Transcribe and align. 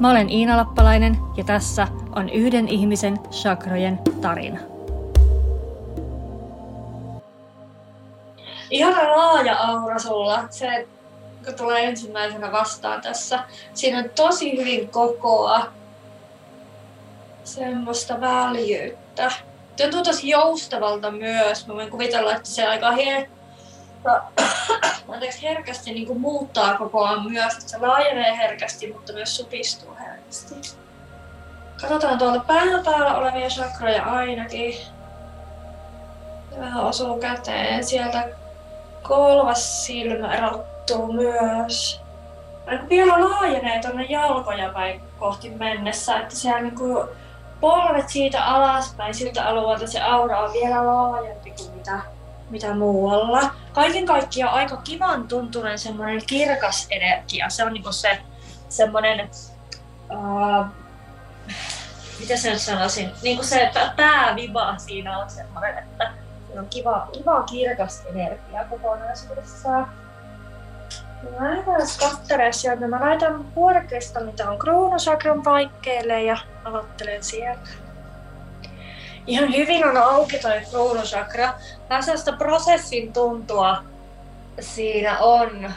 Mä 0.00 0.10
olen 0.10 0.30
Iina 0.30 0.56
Lappalainen 0.56 1.16
ja 1.36 1.44
tässä 1.44 1.88
on 2.16 2.28
yhden 2.28 2.68
ihmisen 2.68 3.18
chakrojen 3.30 3.98
tarina. 4.20 4.60
Ihana 8.70 9.16
laaja 9.16 9.56
aura 9.58 9.98
sulla. 9.98 10.44
Se 10.50 10.86
kun 11.44 11.54
tulee 11.54 11.84
ensimmäisenä 11.84 12.52
vastaan 12.52 13.00
tässä. 13.00 13.44
Siinä 13.74 13.98
on 13.98 14.10
tosi 14.16 14.58
hyvin 14.58 14.88
kokoa. 14.88 15.66
Semmoista 17.44 18.20
väljyyttä. 18.20 19.32
Tuntuu 19.76 20.02
tosi 20.02 20.28
joustavalta 20.28 21.10
myös. 21.10 21.66
Mä 21.66 21.74
voin 21.74 21.90
kuvitella, 21.90 22.36
että 22.36 22.48
se 22.48 22.66
aika 22.66 22.90
her... 22.90 23.26
Anteeksi, 25.12 25.42
herkästi 25.42 25.92
niin 25.92 26.06
kuin 26.06 26.20
muuttaa 26.20 26.78
kokoaan 26.78 27.32
myös. 27.32 27.52
Että 27.52 27.68
se 27.68 27.78
laajenee 27.78 28.36
herkästi, 28.36 28.92
mutta 28.92 29.12
myös 29.12 29.36
supistuu 29.36 29.96
herkästi. 30.00 30.54
Katsotaan 31.80 32.18
tuolta 32.18 32.44
pään 32.46 32.84
päällä 32.84 33.16
olevia 33.16 33.48
chakroja 33.48 34.02
ainakin. 34.04 34.74
Vähän 36.58 36.84
osuu 36.84 37.18
käteen. 37.20 37.84
Sieltä 37.84 38.28
kolmas 39.02 39.86
silmä 39.86 40.34
erottuu 40.34 41.12
myös. 41.12 42.00
Vielä 42.88 43.30
laajenee 43.30 43.80
tuonne 43.82 44.04
jalkoja 44.04 44.72
päin 44.72 45.00
kohti 45.18 45.50
mennessä, 45.50 46.18
että 46.18 46.34
siellä 46.34 46.60
niinku 46.60 47.08
polvet 47.60 48.08
siitä 48.08 48.44
alaspäin, 48.44 49.14
siltä 49.14 49.44
alueelta 49.44 49.86
se 49.86 50.00
aura 50.00 50.40
on 50.40 50.52
vielä 50.52 50.86
laajempi 50.86 51.50
kuin 51.50 51.70
mitä, 51.74 52.00
mitä 52.50 52.74
muualla. 52.74 53.54
Kaiken 53.72 54.06
kaikkiaan 54.06 54.54
aika 54.54 54.76
kivan 54.76 55.28
tuntunen 55.28 55.78
semmoinen 55.78 56.22
kirkas 56.26 56.86
energia. 56.90 57.48
Se 57.48 57.64
on 57.64 57.72
niinku 57.72 57.92
se 57.92 58.18
semmoinen, 58.68 59.30
uh, 60.10 60.66
miten 62.20 62.38
sen 62.38 62.58
sanoisin, 62.58 63.10
niinku 63.22 63.42
se 63.42 63.70
pääviva 63.96 64.78
siinä 64.78 65.18
on 65.18 65.30
semmoinen, 65.30 65.78
että 65.78 66.12
se 66.52 66.60
on 66.60 66.66
kiva, 66.68 67.08
kiva 67.12 67.42
kirkas 67.42 68.02
energia 68.06 68.64
kokonaisuudessaan. 68.70 69.92
Mä 71.22 71.48
lähdetään 71.48 71.80
kattelemaan 72.00 72.54
sieltä. 72.54 72.88
Mä 72.88 73.00
laitan 73.00 73.44
mitä 74.20 74.50
on 74.50 74.58
kruunusakran 74.58 75.42
paikkeelle 75.42 76.22
ja 76.22 76.38
aloittelen 76.64 77.24
sieltä. 77.24 77.87
Ihan 79.28 79.56
hyvin 79.56 79.86
on 79.86 79.96
auki 79.96 80.38
toi 80.38 80.60
kruunusakra. 80.70 81.54
Tässä 81.88 82.32
prosessin 82.32 83.12
tuntua 83.12 83.82
siinä 84.60 85.18
on. 85.18 85.72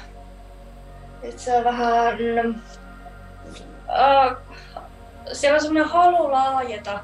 Et 1.23 1.39
se 1.39 1.57
on 1.57 1.63
vähän... 1.63 2.17
Äh, 3.89 4.35
siellä 5.33 5.55
on 5.55 5.61
semmoinen 5.61 5.91
halu 5.91 6.31
laajeta 6.31 6.99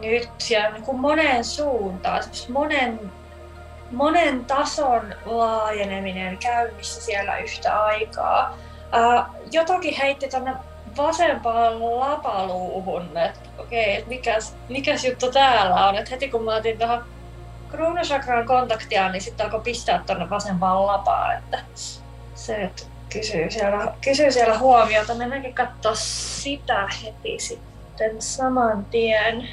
nyt 0.00 0.28
siellä 0.38 0.70
niin 0.70 0.82
kuin 0.82 1.00
moneen 1.00 1.44
suuntaan, 1.44 2.22
monen 2.48 3.12
monen 3.90 4.44
tason 4.44 5.14
laajeneminen 5.24 6.38
käynnissä 6.38 7.00
siellä 7.02 7.38
yhtä 7.38 7.84
aikaa. 7.84 8.56
Ää, 8.92 9.26
jotakin 9.52 9.94
heitti 9.94 10.28
tänne 10.28 10.54
vasempaan 10.96 12.00
lapaluuhun, 12.00 13.16
että 13.16 13.40
okei, 13.58 13.98
okay, 13.98 14.08
mikäs, 14.08 14.54
mikäs 14.68 15.04
juttu 15.04 15.32
täällä 15.32 15.88
on. 15.88 15.96
Et 15.96 16.10
heti 16.10 16.28
kun 16.28 16.44
mä 16.44 16.54
otin 16.54 16.78
tuohon 16.78 17.04
kruunusakran 17.70 18.46
kontaktia, 18.46 19.08
niin 19.08 19.22
sitten 19.22 19.46
alkoi 19.46 19.60
pistää 19.60 20.02
tuonne 20.06 20.30
vasempaan 20.30 20.86
lapaan, 20.86 21.38
että 21.38 21.58
se 22.34 22.58
nyt 22.58 22.86
kysyy 23.12 23.50
siellä, 23.50 23.94
kysyy 24.04 24.32
siellä 24.32 24.58
huomiota. 24.58 25.14
Mennäänkin 25.14 25.54
katsoa 25.54 25.94
sitä 25.94 26.88
heti 27.04 27.38
sitten 27.38 28.22
saman 28.22 28.84
tien 28.84 29.48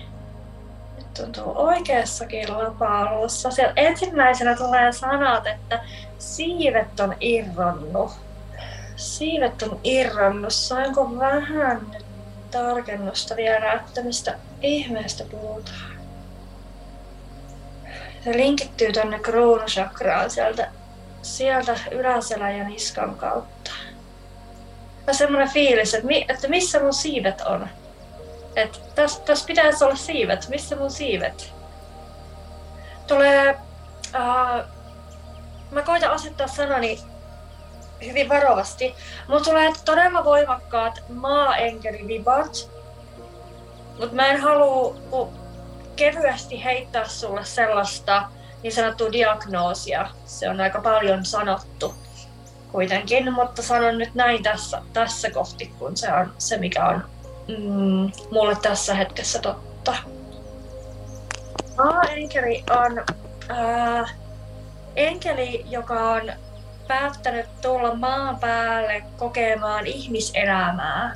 tuntuu 1.18 1.54
oikeassakin 1.56 2.58
lapaalussa. 2.58 3.52
Siellä 3.52 3.74
ensimmäisenä 3.76 4.56
tulee 4.56 4.92
sanat, 4.92 5.48
että 5.48 5.84
siivet 6.20 7.00
on 7.00 7.16
irronnut. 7.20 8.12
Siivet 8.98 9.62
on 9.62 9.80
irronnut. 9.84 10.54
Saanko 10.54 11.20
vähän 11.20 11.98
tarkennusta 12.52 13.36
vielä, 13.36 13.74
että 13.74 14.04
mistä 14.04 14.36
ihmeestä 14.62 15.24
puhutaan? 15.32 15.98
Se 18.24 18.38
linkittyy 18.38 18.94
tonne 18.94 19.20
kruunusakraan 19.20 20.32
sieltä, 20.32 20.72
sieltä 21.22 21.80
yläselän 21.92 22.58
ja 22.58 22.68
niskan 22.68 23.16
kautta. 23.16 23.72
Ja 25.08 25.14
semmoinen 25.14 25.50
fiilis, 25.50 25.94
että, 25.94 26.08
mi, 26.08 26.26
että 26.30 26.48
missä 26.48 26.80
mun 26.80 26.94
siivet 26.94 27.42
on 27.42 27.70
että 28.58 28.80
tässä 28.96 29.22
täs 29.22 29.46
pitäisi 29.46 29.84
olla 29.84 29.96
siivet. 29.96 30.50
Missä 30.50 30.76
mun 30.76 30.92
siivet? 30.92 31.54
Tulee... 33.08 33.58
Uh, 34.16 34.66
mä 35.72 35.82
koitan 35.82 36.12
asettaa 36.12 36.48
sanani 36.48 37.00
hyvin 38.06 38.30
varovasti. 38.30 38.96
Mulla 39.28 39.42
tulee 39.42 39.72
todella 39.86 40.26
voimakkaat 40.26 41.04
maa-enkeli-vibat. 41.10 42.72
Mutta 44.00 44.16
mä 44.16 44.28
en 44.28 44.42
halua 44.42 44.96
kevyesti 45.96 46.64
heittää 46.64 47.08
sulle 47.08 47.46
sellaista 47.46 48.24
niin 48.64 48.74
sanottua 48.74 49.12
diagnoosia. 49.12 50.10
Se 50.26 50.50
on 50.50 50.62
aika 50.62 50.82
paljon 50.82 51.26
sanottu 51.26 51.94
kuitenkin, 52.72 53.34
mutta 53.34 53.62
sanon 53.62 53.98
nyt 53.98 54.16
näin 54.16 54.44
tässä, 54.44 54.82
tässä 54.94 55.32
kohti, 55.32 55.74
kun 55.80 55.98
se 55.98 56.14
on 56.14 56.34
se, 56.38 56.58
mikä 56.58 56.86
on 56.86 57.04
mm, 57.48 58.12
mulle 58.32 58.56
tässä 58.62 58.94
hetkessä 58.96 59.40
totta. 59.40 59.96
A-enkeli 61.78 62.64
on 62.70 63.04
äh, 63.52 64.16
enkeli, 64.96 65.66
joka 65.70 66.10
on 66.10 66.32
päättänyt 66.88 67.46
tulla 67.62 67.96
maan 67.96 68.40
päälle 68.40 69.04
kokemaan 69.18 69.88
ihmiselämää. 69.88 71.14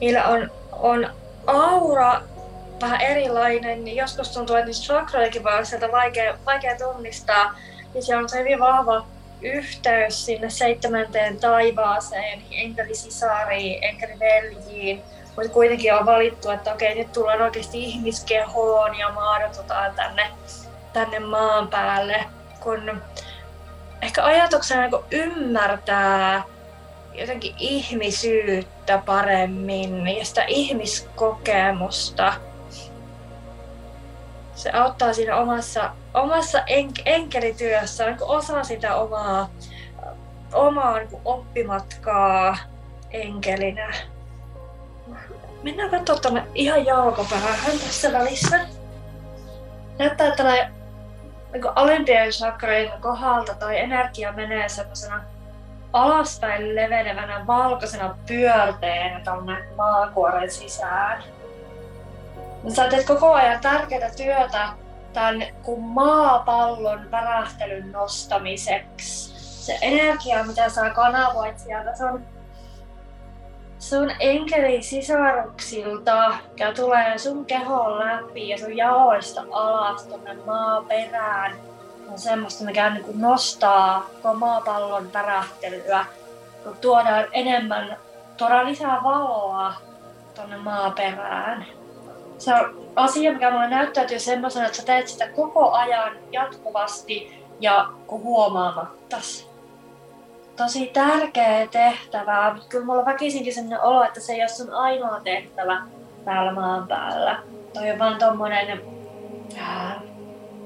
Niillä 0.00 0.24
on, 0.24 0.50
on 0.72 1.10
aura 1.46 2.22
vähän 2.82 3.00
erilainen, 3.00 3.84
niin 3.84 3.96
joskus 3.96 4.28
tuntuu, 4.28 4.56
että 4.56 4.66
niistä 4.66 4.94
voi 5.44 5.52
olla 5.52 5.64
sieltä 5.64 5.92
vaikea, 5.92 6.38
vaikea 6.46 6.76
tunnistaa. 6.78 7.58
Ja 7.94 8.02
siellä 8.02 8.22
on 8.22 8.28
se 8.28 8.38
hyvin 8.38 8.60
vahva 8.60 9.06
yhteys 9.42 10.26
sinne 10.26 10.50
seitsemänteen 10.50 11.40
taivaaseen, 11.40 12.42
enkelisisariin, 12.50 13.84
enkeliveljiin, 13.84 15.02
mutta 15.36 15.52
kuitenkin 15.52 15.94
on 15.94 16.06
valittu, 16.06 16.50
että 16.50 16.72
okei, 16.72 16.94
nyt 16.94 17.12
tullaan 17.12 17.42
oikeasti 17.42 17.84
ihmiskehoon 17.84 18.98
ja 18.98 19.08
maadotutaan 19.08 19.94
tänne, 19.94 20.30
tänne 20.92 21.18
maan 21.18 21.68
päälle, 21.68 22.24
kun 22.60 23.02
ehkä 24.02 24.24
ajatuksena 24.24 24.82
niin 24.82 25.04
ymmärtää 25.10 26.42
jotenkin 27.14 27.54
ihmisyyttä 27.58 29.02
paremmin 29.06 30.06
ja 30.18 30.24
sitä 30.24 30.44
ihmiskokemusta. 30.44 32.32
Se 34.54 34.70
auttaa 34.70 35.12
siinä 35.12 35.36
omassa 35.36 35.90
omassa 36.14 36.58
enk- 36.58 37.02
enkelityössä 37.06 38.06
niin 38.06 38.16
osa 38.20 38.64
sitä 38.64 38.96
omaa, 38.96 39.50
omaa 40.52 40.98
niin 40.98 41.20
oppimatkaa 41.24 42.56
enkelinä. 43.10 43.94
Mennään 45.62 46.04
katsomaan 46.04 46.46
ihan 46.54 46.86
jalkopäähän 46.86 47.78
tässä 47.86 48.12
välissä. 48.12 48.60
Näyttää, 49.98 50.28
että 50.28 50.70
niin 51.52 51.64
alempien 51.74 52.32
sakrojen 52.32 52.92
kohdalta 53.00 53.54
tai 53.54 53.78
energia 53.78 54.32
menee 54.32 54.68
semmoisena 54.68 55.22
alaspäin 55.92 56.74
levenevänä 56.74 57.46
valkoisena 57.46 58.16
pyörteenä 58.26 59.20
tuonne 59.24 59.64
maakuoren 59.76 60.50
sisään. 60.50 61.22
Sä 62.68 62.88
teet 62.88 63.06
koko 63.06 63.32
ajan 63.32 63.60
tärkeää 63.60 64.10
työtä 64.16 64.68
tämän 65.12 65.46
kuin 65.62 65.82
maapallon 65.82 67.10
värähtelyn 67.10 67.92
nostamiseksi. 67.92 69.38
Se 69.38 69.78
energia, 69.82 70.44
mitä 70.44 70.68
sä 70.68 70.90
kanavoit 70.90 71.58
sieltä, 71.58 71.94
se 71.94 72.04
on 72.04 72.22
sun 73.88 74.10
enkelisisaruksilta, 74.20 76.34
ja 76.56 76.74
tulee 76.74 77.18
sun 77.18 77.44
kehon 77.44 77.98
läpi 77.98 78.48
ja 78.48 78.58
sun 78.58 78.76
jaloista 78.76 79.44
alas 79.50 80.06
tonne 80.06 80.34
maaperään. 80.34 81.52
On 82.12 82.18
semmoista, 82.18 82.64
mikä 82.64 82.90
niin 82.90 83.04
nostaa 83.14 84.06
koko 84.22 84.34
maapallon 84.34 85.12
värähtelyä, 85.12 86.04
kun 86.64 86.76
tuodaan 86.80 87.24
enemmän, 87.32 87.96
tuodaan 88.36 88.66
lisää 88.66 89.00
valoa 89.02 89.74
tonne 90.34 90.56
maaperään. 90.56 91.66
Se 92.38 92.54
on 92.54 92.86
asia, 92.96 93.32
mikä 93.32 93.50
mulle 93.50 93.68
näyttäytyy 93.68 94.18
semmoisena, 94.18 94.66
että 94.66 94.78
sä 94.78 94.84
teet 94.84 95.08
sitä 95.08 95.28
koko 95.28 95.72
ajan 95.72 96.16
jatkuvasti 96.32 97.44
ja 97.60 97.88
huomaamatta 98.10 99.16
tosi 100.58 100.86
tärkeä 100.86 101.66
tehtävä, 101.66 102.52
mutta 102.54 102.68
kyllä 102.68 102.86
mulla 102.86 103.04
väkisinkin 103.04 103.54
sellainen 103.54 103.80
olo, 103.80 104.04
että 104.04 104.20
se 104.20 104.32
ei 104.32 104.40
ole 104.40 104.48
sun 104.48 104.72
ainoa 104.72 105.20
tehtävä 105.20 105.82
täällä 106.24 106.52
maan 106.52 106.88
päällä. 106.88 107.42
Toi 107.74 107.90
on 107.90 107.98
vaan 107.98 108.18
tommonen 108.18 108.80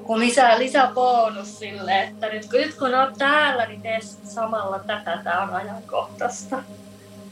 kun 0.02 0.20
lisää, 0.20 0.58
lisää 0.58 0.90
bonus 0.94 1.58
sille, 1.58 2.02
että 2.02 2.26
nyt, 2.28 2.46
nyt 2.52 2.74
kun 2.78 2.94
oot 2.94 3.14
täällä, 3.18 3.66
niin 3.66 3.82
tee 3.82 3.98
samalla 4.24 4.78
tätä, 4.78 5.18
tää 5.24 5.42
on 5.42 5.54
ajankohtaista. 5.54 6.62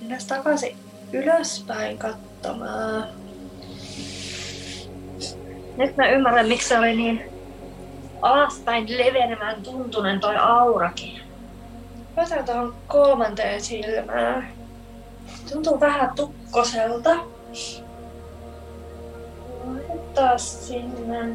Mennään 0.00 0.20
takaisin 0.28 0.76
ylöspäin 1.12 1.98
katsomaan. 1.98 3.04
Nyt 5.76 5.96
mä 5.96 6.08
ymmärrän, 6.08 6.48
miksi 6.48 6.68
se 6.68 6.78
oli 6.78 6.96
niin 6.96 7.24
alaspäin 8.22 8.98
levenemään 8.98 9.62
tuntunen 9.62 10.20
toi 10.20 10.36
aurakin. 10.36 11.19
Otan 12.16 12.44
tuohon 12.44 12.74
kolmanteen 12.86 13.60
silmään. 13.62 14.52
Tuntuu 15.52 15.80
vähän 15.80 16.14
tukkoselta. 16.16 17.10
Laitetaan 19.64 20.38
sinne. 20.38 21.28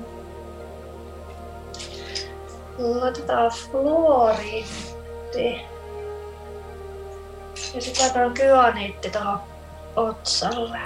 Laitetaan 2.77 3.51
fluoriitti. 3.51 4.95
Ja 7.75 7.81
sitten 7.81 8.01
laitetaan 8.03 8.33
kyaniitti 8.33 9.09
tuohon 9.09 9.39
otsalle. 9.95 10.79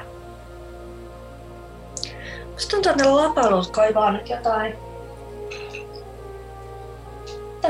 Musta 2.54 2.70
tuntuu, 2.72 2.92
että 2.92 3.04
ne 3.04 3.10
lapalut 3.10 3.72
kaivaa 3.72 4.12
nyt 4.12 4.30
jotain 4.30 4.89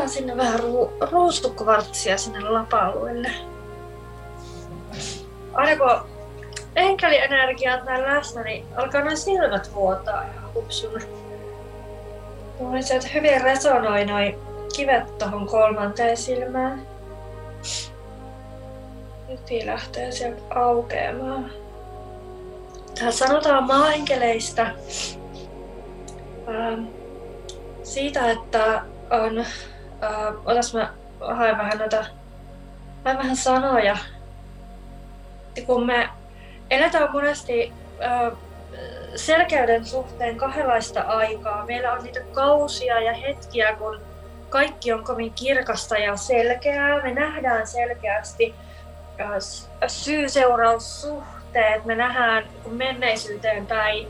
Tää 0.10 0.16
sinne 0.16 0.38
vähän 0.38 0.60
ru- 0.60 1.10
ruustukkuvartsia 1.12 2.18
sinne 2.18 2.40
lapaluille. 2.40 3.32
Aina 5.54 5.78
kun 5.78 6.10
enkelienergiat 6.76 7.86
näin 7.86 8.04
läsnä, 8.04 8.44
niin 8.44 8.66
alkaa 8.76 9.04
noin 9.04 9.18
silmät 9.18 9.74
vuotaa 9.74 10.24
ja 10.24 10.42
hupsun. 10.56 11.02
Mulla 12.60 12.82
se, 12.82 12.96
että 12.96 13.08
hyvin 13.14 13.42
resonoi 13.42 14.06
noin 14.06 14.36
kivet 14.76 15.18
tohon 15.18 15.48
kolmanteen 15.48 16.18
silmään. 16.18 16.88
Nyt 19.28 19.66
lähtee 19.66 20.12
sieltä 20.12 20.42
aukeamaan. 20.56 21.52
Tää 23.00 23.12
sanotaan 23.12 23.64
maaenkeleistä 23.64 24.62
ähm, 26.48 26.86
siitä, 27.84 28.32
että 28.32 28.82
on 29.12 29.46
uh, 30.04 30.42
otas 30.46 30.74
mä 30.74 30.94
haen 31.20 31.58
vähän 31.58 31.78
noita, 31.78 32.06
haen 33.06 33.18
vähän 33.18 33.36
sanoja. 33.36 33.98
Ja 35.56 35.62
kun 35.66 35.86
me 35.86 36.10
eletään 36.70 37.12
monesti 37.12 37.74
uh, 38.32 38.38
selkeyden 39.16 39.86
suhteen 39.86 40.38
kahdenlaista 40.38 41.02
aikaa. 41.02 41.66
Meillä 41.66 41.94
on 41.94 42.04
niitä 42.04 42.20
kausia 42.34 43.00
ja 43.00 43.14
hetkiä, 43.14 43.76
kun 43.76 44.02
kaikki 44.50 44.94
on 44.94 45.04
kovin 45.04 45.34
kirkasta 45.34 45.98
ja 45.98 46.16
selkeää. 46.16 47.02
Me 47.02 47.14
nähdään 47.14 47.68
selkeästi 47.68 48.56
syy-seuraussuhteet. 49.88 51.86
Me 51.86 51.96
nähdään 51.96 52.44
menneisyyteen 52.72 53.68
päin 53.68 54.08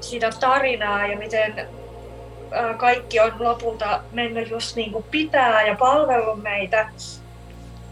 sitä 0.00 0.30
tarinaa 0.40 1.06
ja 1.06 1.18
miten 1.18 1.68
kaikki 2.76 3.20
on 3.20 3.32
lopulta 3.38 4.00
mennyt 4.12 4.50
just 4.50 4.76
niin 4.76 4.92
kuin 4.92 5.04
pitää 5.10 5.66
ja 5.66 5.74
palvellut 5.74 6.42
meitä. 6.42 6.88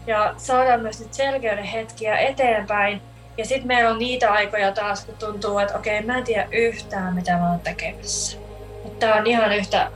Ja 0.07 0.33
saadaan 0.37 0.81
myös 0.81 0.99
nyt 0.99 1.13
selkeyden 1.13 1.63
hetkiä 1.63 2.17
eteenpäin. 2.17 3.01
Ja 3.37 3.45
sitten 3.45 3.67
meillä 3.67 3.89
on 3.89 3.99
niitä 3.99 4.31
aikoja 4.31 4.71
taas, 4.71 5.05
kun 5.05 5.15
tuntuu, 5.19 5.59
että 5.59 5.77
okei, 5.77 6.01
mä 6.01 6.17
en 6.17 6.23
tiedä 6.23 6.47
yhtään, 6.51 7.15
mitä 7.15 7.37
mä 7.37 7.49
oon 7.49 7.59
tekemässä. 7.59 8.37
Tämä 8.99 9.15
on 9.15 9.27
ihan 9.27 9.53
yhtä, 9.53 9.91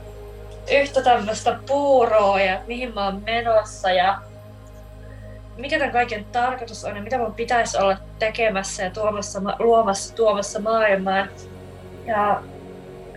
yhtä 0.72 1.02
tämmöistä 1.02 1.58
puuroa 1.66 2.40
ja 2.40 2.60
mihin 2.66 2.94
mä 2.94 3.04
oon 3.04 3.22
menossa 3.26 3.90
ja 3.90 4.18
mikä 5.56 5.78
tämän 5.78 5.92
kaiken 5.92 6.24
tarkoitus 6.24 6.84
on 6.84 6.96
ja 6.96 7.02
mitä 7.02 7.18
mun 7.18 7.34
pitäisi 7.34 7.78
olla 7.78 7.96
tekemässä 8.18 8.82
ja 8.82 8.90
tuomassa, 8.90 9.40
luomassa, 9.58 10.14
tuomassa 10.14 10.60
maailmaan. 10.60 11.28
Ja 12.06 12.42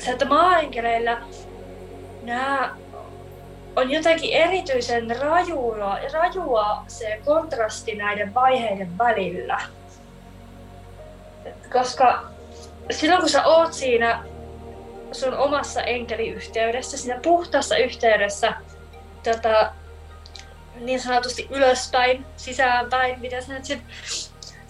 että 0.07 0.25
maaenkeleillä 0.25 1.21
nämä 2.23 2.75
on 3.75 3.91
jotenkin 3.91 4.33
erityisen 4.33 5.17
rajua, 5.19 5.97
rajua 6.13 6.83
se 6.87 7.21
kontrasti 7.25 7.95
näiden 7.95 8.33
vaiheiden 8.33 8.97
välillä. 8.97 9.61
Koska 11.73 12.23
silloin 12.91 13.21
kun 13.21 13.29
sä 13.29 13.45
oot 13.45 13.73
siinä 13.73 14.23
sun 15.11 15.33
omassa 15.33 15.81
enkeliyhteydessä, 15.81 16.97
siinä 16.97 17.19
puhtaassa 17.23 17.77
yhteydessä, 17.77 18.53
tota, 19.23 19.71
niin 20.75 20.99
sanotusti 20.99 21.47
ylöspäin, 21.49 22.25
sisäänpäin, 22.37 23.19
mitä 23.19 23.41
sä 23.41 23.53
nyt 23.53 23.65
sit, 23.65 23.83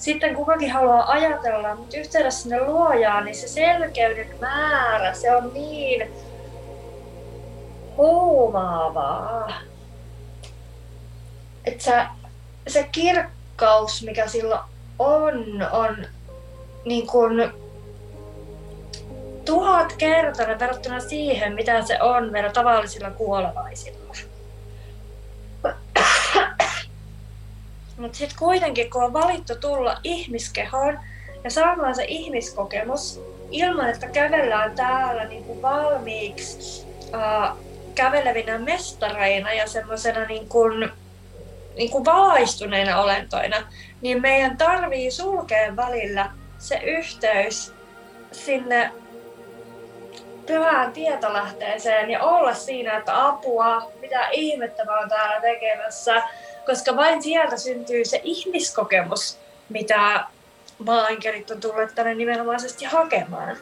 sitten 0.01 0.35
kukakin 0.35 0.71
haluaa 0.71 1.11
ajatella, 1.11 1.75
mutta 1.75 1.97
yhteydessä 1.97 2.41
sinne 2.41 2.63
luojaan, 2.63 3.25
niin 3.25 3.35
se 3.35 3.47
selkeyden 3.47 4.27
määrä, 4.39 5.13
se 5.13 5.35
on 5.35 5.53
niin 5.53 6.11
huumaavaa. 7.97 9.53
Että 11.65 11.83
se, 11.83 12.05
se 12.67 12.89
kirkkaus, 12.91 14.03
mikä 14.03 14.27
sillä 14.27 14.63
on, 14.99 15.67
on 15.71 16.05
niin 16.85 17.07
kuin 17.07 17.51
tuhat 19.45 19.93
kertaa 19.97 20.47
verrattuna 20.59 20.99
siihen, 20.99 21.53
mitä 21.53 21.81
se 21.81 22.01
on 22.01 22.31
meillä 22.31 22.51
tavallisilla 22.51 23.11
kuolevaisilla. 23.11 24.30
Mutta 28.01 28.17
sitten 28.17 28.37
kuitenkin, 28.39 28.89
kun 28.89 29.03
on 29.03 29.13
valittu 29.13 29.55
tulla 29.55 29.97
ihmiskehoon 30.03 30.99
ja 31.43 31.49
saamaan 31.49 31.95
se 31.95 32.05
ihmiskokemus 32.07 33.21
ilman, 33.51 33.89
että 33.89 34.07
kävellään 34.07 34.75
täällä 34.75 35.25
niin 35.25 35.43
kuin 35.43 35.61
valmiiksi 35.61 36.87
uh, 37.03 37.57
kävelevinä 37.95 38.59
mestareina 38.59 39.53
ja 39.53 39.67
semmoisena 39.67 40.25
niin 40.25 40.49
kuin, 40.49 40.89
niin 41.75 41.91
kuin 41.91 42.05
valaistuneina 42.05 43.01
olentoina, 43.01 43.57
niin 44.01 44.21
meidän 44.21 44.57
tarvii 44.57 45.11
sulkea 45.11 45.75
välillä 45.75 46.31
se 46.57 46.75
yhteys 46.75 47.73
sinne 48.31 48.91
pyhään 50.45 50.93
tietolähteeseen 50.93 52.09
ja 52.09 52.23
olla 52.23 52.53
siinä, 52.53 52.97
että 52.97 53.27
apua, 53.27 53.91
mitä 54.01 54.27
ihmettä 54.31 54.85
mä 54.85 54.99
oon 54.99 55.09
täällä 55.09 55.41
tekemässä, 55.41 56.23
koska 56.65 56.95
vain 56.95 57.23
sieltä 57.23 57.57
syntyy 57.57 58.05
se 58.05 58.21
ihmiskokemus, 58.23 59.37
mitä 59.69 60.25
maankerit 60.85 61.51
on 61.51 61.61
tulleet 61.61 61.95
tänne 61.95 62.15
nimenomaisesti 62.15 62.85
hakemaan. 62.85 63.57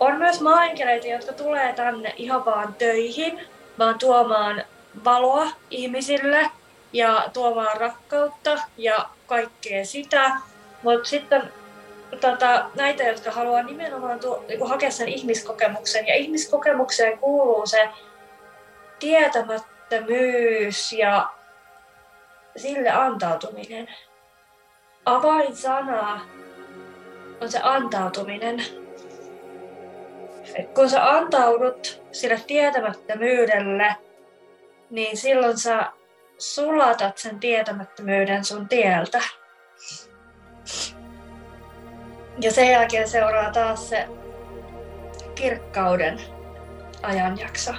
On 0.00 0.16
myös 0.18 0.40
maaenkeleitä, 0.40 1.06
jotka 1.06 1.32
tulee 1.32 1.72
tänne 1.72 2.14
ihan 2.16 2.44
vaan 2.44 2.74
töihin, 2.74 3.40
vaan 3.78 3.98
tuomaan 3.98 4.64
valoa 5.04 5.46
ihmisille 5.70 6.50
ja 6.92 7.30
tuomaan 7.32 7.76
rakkautta 7.76 8.58
ja 8.76 9.08
kaikkea 9.26 9.84
sitä. 9.84 10.30
Mutta 10.82 11.08
sitten 11.08 11.52
tota, 12.20 12.70
näitä, 12.74 13.02
jotka 13.02 13.30
haluaa 13.30 13.62
nimenomaan 13.62 14.20
tuo, 14.20 14.44
niin 14.48 14.68
hakea 14.68 14.90
sen 14.90 15.08
ihmiskokemuksen. 15.08 16.06
Ja 16.06 16.14
ihmiskokemukseen 16.14 17.18
kuuluu 17.18 17.66
se 17.66 17.88
tietämättömyys 19.88 20.92
ja 20.92 21.30
sille 22.56 22.90
antautuminen. 22.90 23.88
Avainsana 25.04 26.20
on 27.40 27.50
se 27.50 27.60
antautuminen 27.62 28.64
kun 30.74 30.90
sä 30.90 31.10
antaudut 31.10 32.02
sille 32.12 32.40
tietämättömyydelle, 32.46 33.96
niin 34.90 35.16
silloin 35.16 35.58
sä 35.58 35.92
sulatat 36.38 37.18
sen 37.18 37.40
tietämättömyyden 37.40 38.44
sun 38.44 38.68
tieltä. 38.68 39.20
Ja 42.40 42.52
sen 42.52 42.70
jälkeen 42.70 43.08
seuraa 43.08 43.52
taas 43.52 43.88
se 43.88 44.08
kirkkauden 45.34 46.20
ajanjakso. 47.02 47.72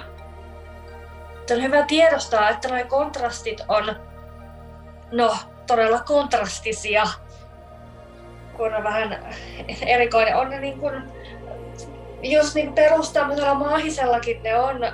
On 1.54 1.62
hyvä 1.62 1.82
tiedostaa, 1.82 2.50
että 2.50 2.68
nuo 2.68 2.84
kontrastit 2.88 3.60
on 3.68 3.96
no, 5.12 5.36
todella 5.66 6.00
kontrastisia, 6.00 7.06
kun 8.56 8.74
on 8.74 8.84
vähän 8.84 9.34
erikoinen. 9.86 10.36
On 10.36 10.50
ne 10.50 10.60
niin 10.60 10.78
kuin, 10.78 11.02
just 12.22 12.54
niin 12.54 12.72
perustamalla 12.72 13.54
maahisellakin 13.54 14.42
ne 14.42 14.58
on, 14.58 14.92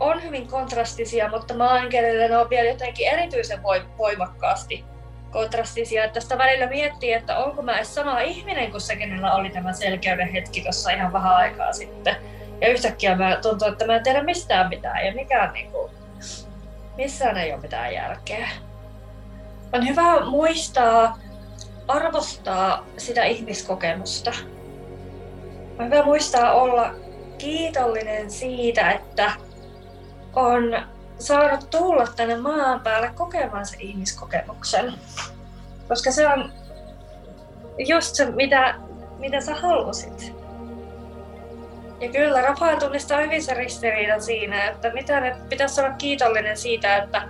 on 0.00 0.22
hyvin 0.22 0.46
kontrastisia, 0.46 1.28
mutta 1.28 1.54
maankielellä 1.54 2.28
ne 2.28 2.36
on 2.36 2.50
vielä 2.50 2.68
jotenkin 2.68 3.08
erityisen 3.08 3.62
voimakkaasti 3.98 4.84
kontrastisia. 5.30 6.04
Että 6.04 6.14
tästä 6.14 6.38
välillä 6.38 6.66
miettii, 6.66 7.12
että 7.12 7.38
onko 7.38 7.62
mä 7.62 7.76
edes 7.76 7.94
sama 7.94 8.20
ihminen 8.20 8.70
kuin 8.70 8.80
se, 8.80 8.96
kenellä 8.96 9.34
oli 9.34 9.50
tämä 9.50 9.72
selkeyden 9.72 10.32
hetki 10.32 10.60
tuossa 10.60 10.90
ihan 10.90 11.12
vähän 11.12 11.36
aikaa 11.36 11.72
sitten. 11.72 12.16
Ja 12.62 12.68
yhtäkkiä 12.68 13.16
mä 13.16 13.38
tuntuu, 13.42 13.68
että 13.68 13.86
mä 13.86 13.96
en 13.96 14.02
tiedä 14.02 14.22
mistään 14.22 14.68
mitään 14.68 15.06
ja 15.06 15.14
mikään 15.14 15.52
niin 15.52 15.72
kuin, 15.72 15.92
missään 16.96 17.36
ei 17.36 17.52
ole 17.52 17.62
mitään 17.62 17.94
järkeä. 17.94 18.48
On 19.72 19.88
hyvä 19.88 20.24
muistaa 20.24 21.18
arvostaa 21.88 22.84
sitä 22.96 23.24
ihmiskokemusta. 23.24 24.32
On 25.78 25.86
hyvä 25.86 26.02
muistaa 26.02 26.52
olla 26.52 26.94
kiitollinen 27.38 28.30
siitä, 28.30 28.90
että 28.90 29.32
on 30.34 30.62
saanut 31.18 31.70
tulla 31.70 32.06
tänne 32.16 32.36
maan 32.36 32.80
päälle 32.80 33.10
kokemaan 33.14 33.66
sen 33.66 33.80
ihmiskokemuksen. 33.80 34.92
Koska 35.88 36.12
se 36.12 36.28
on 36.28 36.52
just 37.78 38.14
se, 38.14 38.30
mitä, 38.30 38.74
mitä 39.18 39.40
sä 39.40 39.54
halusit. 39.54 40.41
Ja 42.02 42.08
kyllä 42.08 42.42
Rafael 42.42 42.78
tunnistaa 42.78 43.20
hyvin 43.20 43.42
se 43.42 43.54
ristiriita 43.54 44.20
siinä, 44.20 44.64
että 44.64 44.92
mitä 44.92 45.20
ne 45.20 45.36
pitäisi 45.48 45.80
olla 45.80 45.92
kiitollinen 45.92 46.56
siitä, 46.56 46.96
että 46.96 47.28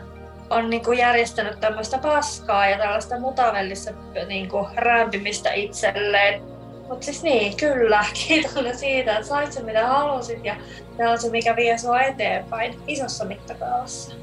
on 0.51 0.71
niin 0.71 0.85
kuin 0.85 0.99
järjestänyt 0.99 1.61
tämmöistä 1.61 1.99
paskaa 1.99 2.67
ja 2.67 2.79
tällaista 2.79 3.21
mutavellissa 3.21 3.91
niin 4.27 4.49
kuin 4.49 4.67
rämpimistä 4.75 5.53
itselleen. 5.53 6.43
Mutta 6.89 7.05
siis 7.05 7.23
niin, 7.23 7.57
kyllä, 7.57 8.05
kiitollinen 8.27 8.79
siitä, 8.79 9.13
että 9.13 9.29
sait 9.29 9.53
sen 9.53 9.65
mitä 9.65 9.87
halusit 9.87 10.45
ja 10.45 10.57
tämä 10.97 11.11
on 11.11 11.19
se, 11.19 11.31
mikä 11.31 11.57
vie 11.57 11.79
sua 11.79 12.01
eteenpäin 12.01 12.81
isossa 12.87 13.25
mittakaavassa. 13.25 14.15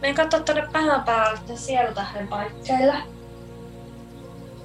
Menen 0.00 0.14
katsoa 0.14 0.40
tuonne 0.40 0.68
päähän 0.72 1.04
päälle 1.04 1.38
sielutähden 1.54 2.28
paikkeilla. 2.28 2.94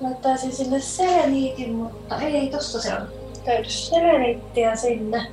Laittaisin 0.01 0.51
sinne 0.51 0.79
seleniitin, 0.79 1.73
mutta 1.73 2.21
ei, 2.21 2.49
tossa 2.49 2.81
se 2.81 2.93
on. 2.93 3.18
Löydy 3.49 3.69
seleniittiä 3.69 4.75
sinne. 4.75 5.25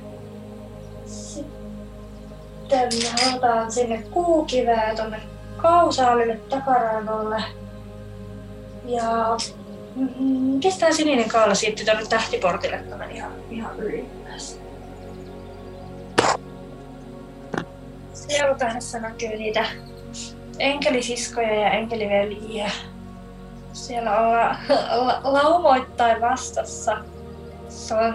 Sitten 1.05 2.89
me 2.93 3.23
halutaan 3.23 3.71
sinne 3.71 4.03
kuukiveä 4.11 4.93
tonne 4.95 5.21
kausaalille 5.57 6.35
takaranolle. 6.49 7.43
Ja 8.85 9.37
mm, 9.95 10.59
pistää 10.59 10.91
sininen 10.91 11.29
kaala 11.29 11.55
sitten 11.55 11.85
tänne 11.85 12.05
tähtiportille 12.05 12.77
tämän 12.77 13.11
ihan, 13.11 13.31
ihan 13.49 13.79
ylimmäs. 13.79 14.59
Sielutähdessä 18.13 18.99
näkyy 18.99 19.37
niitä 19.37 19.65
enkelisiskoja 20.59 21.53
ja 21.53 21.69
enkeliveljiä. 21.69 22.71
Siellä 23.73 24.19
ollaan 24.19 24.57
la, 24.91 25.19
laumoittain 25.41 26.21
vastassa 26.21 26.97
se 27.77 27.93
on 27.93 28.13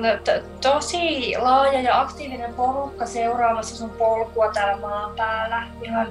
tosi 0.61 1.35
laaja 1.38 1.81
ja 1.81 2.00
aktiivinen 2.00 2.54
porukka 2.54 3.07
seuraamassa 3.07 3.76
sun 3.76 3.90
polkua 3.90 4.52
täällä 4.52 4.76
maan 4.76 5.16
päällä 5.16 5.66
ihan, 5.83 6.09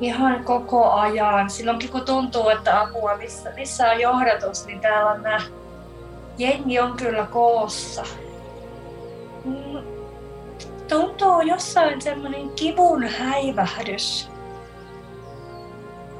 ihan 0.00 0.44
koko 0.44 0.90
ajan. 0.90 1.50
Silloinkin 1.50 1.90
kun 1.90 2.04
tuntuu, 2.04 2.48
että 2.48 2.80
apua, 2.80 3.16
missä, 3.16 3.52
missä 3.56 3.90
on 3.90 4.00
johdatus, 4.00 4.66
niin 4.66 4.80
täällä 4.80 5.10
on 5.10 5.22
nää, 5.22 5.40
jengi 6.38 6.80
on 6.80 6.96
kyllä 6.96 7.26
koossa. 7.26 8.04
Mm, 9.44 9.82
tuntuu 10.88 11.40
jossain 11.40 12.02
semmoinen 12.02 12.50
kivun 12.50 13.04
häivähdys. 13.06 14.30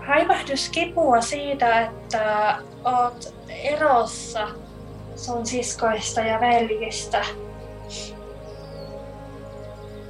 Häivähdys 0.00 0.68
kipua 0.68 1.20
siitä, 1.20 1.80
että 1.80 2.56
oot 2.84 3.34
erossa 3.48 4.48
sun 5.16 5.46
siskoista 5.46 6.20
ja 6.20 6.40
veljistä. 6.40 7.24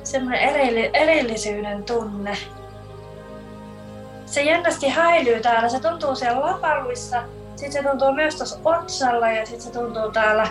Semmoinen 0.05 0.41
erilli, 0.41 0.91
erillisyyden 0.93 1.85
tunne. 1.85 2.37
Se 4.27 4.43
jännästi 4.43 4.89
häilyy 4.89 5.41
täällä. 5.41 5.69
Se 5.69 5.81
tuntuu 5.81 6.15
siellä 6.15 6.41
lapaluissa, 6.41 7.23
sitten 7.57 7.73
se 7.73 7.89
tuntuu 7.89 8.13
myös 8.13 8.37
tuossa 8.37 8.59
otsalla 8.65 9.31
ja 9.31 9.47
sitten 9.47 9.63
se 9.63 9.73
tuntuu 9.73 10.11
täällä, 10.13 10.47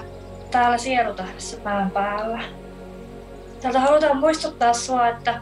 täällä 0.52 0.78
sielutahdessa 0.78 1.58
pään 1.58 1.92
päällä. 1.92 2.40
Täältä 3.62 3.80
halutaan 3.80 4.18
muistuttaa 4.18 4.74
sua, 4.74 5.08
että, 5.08 5.42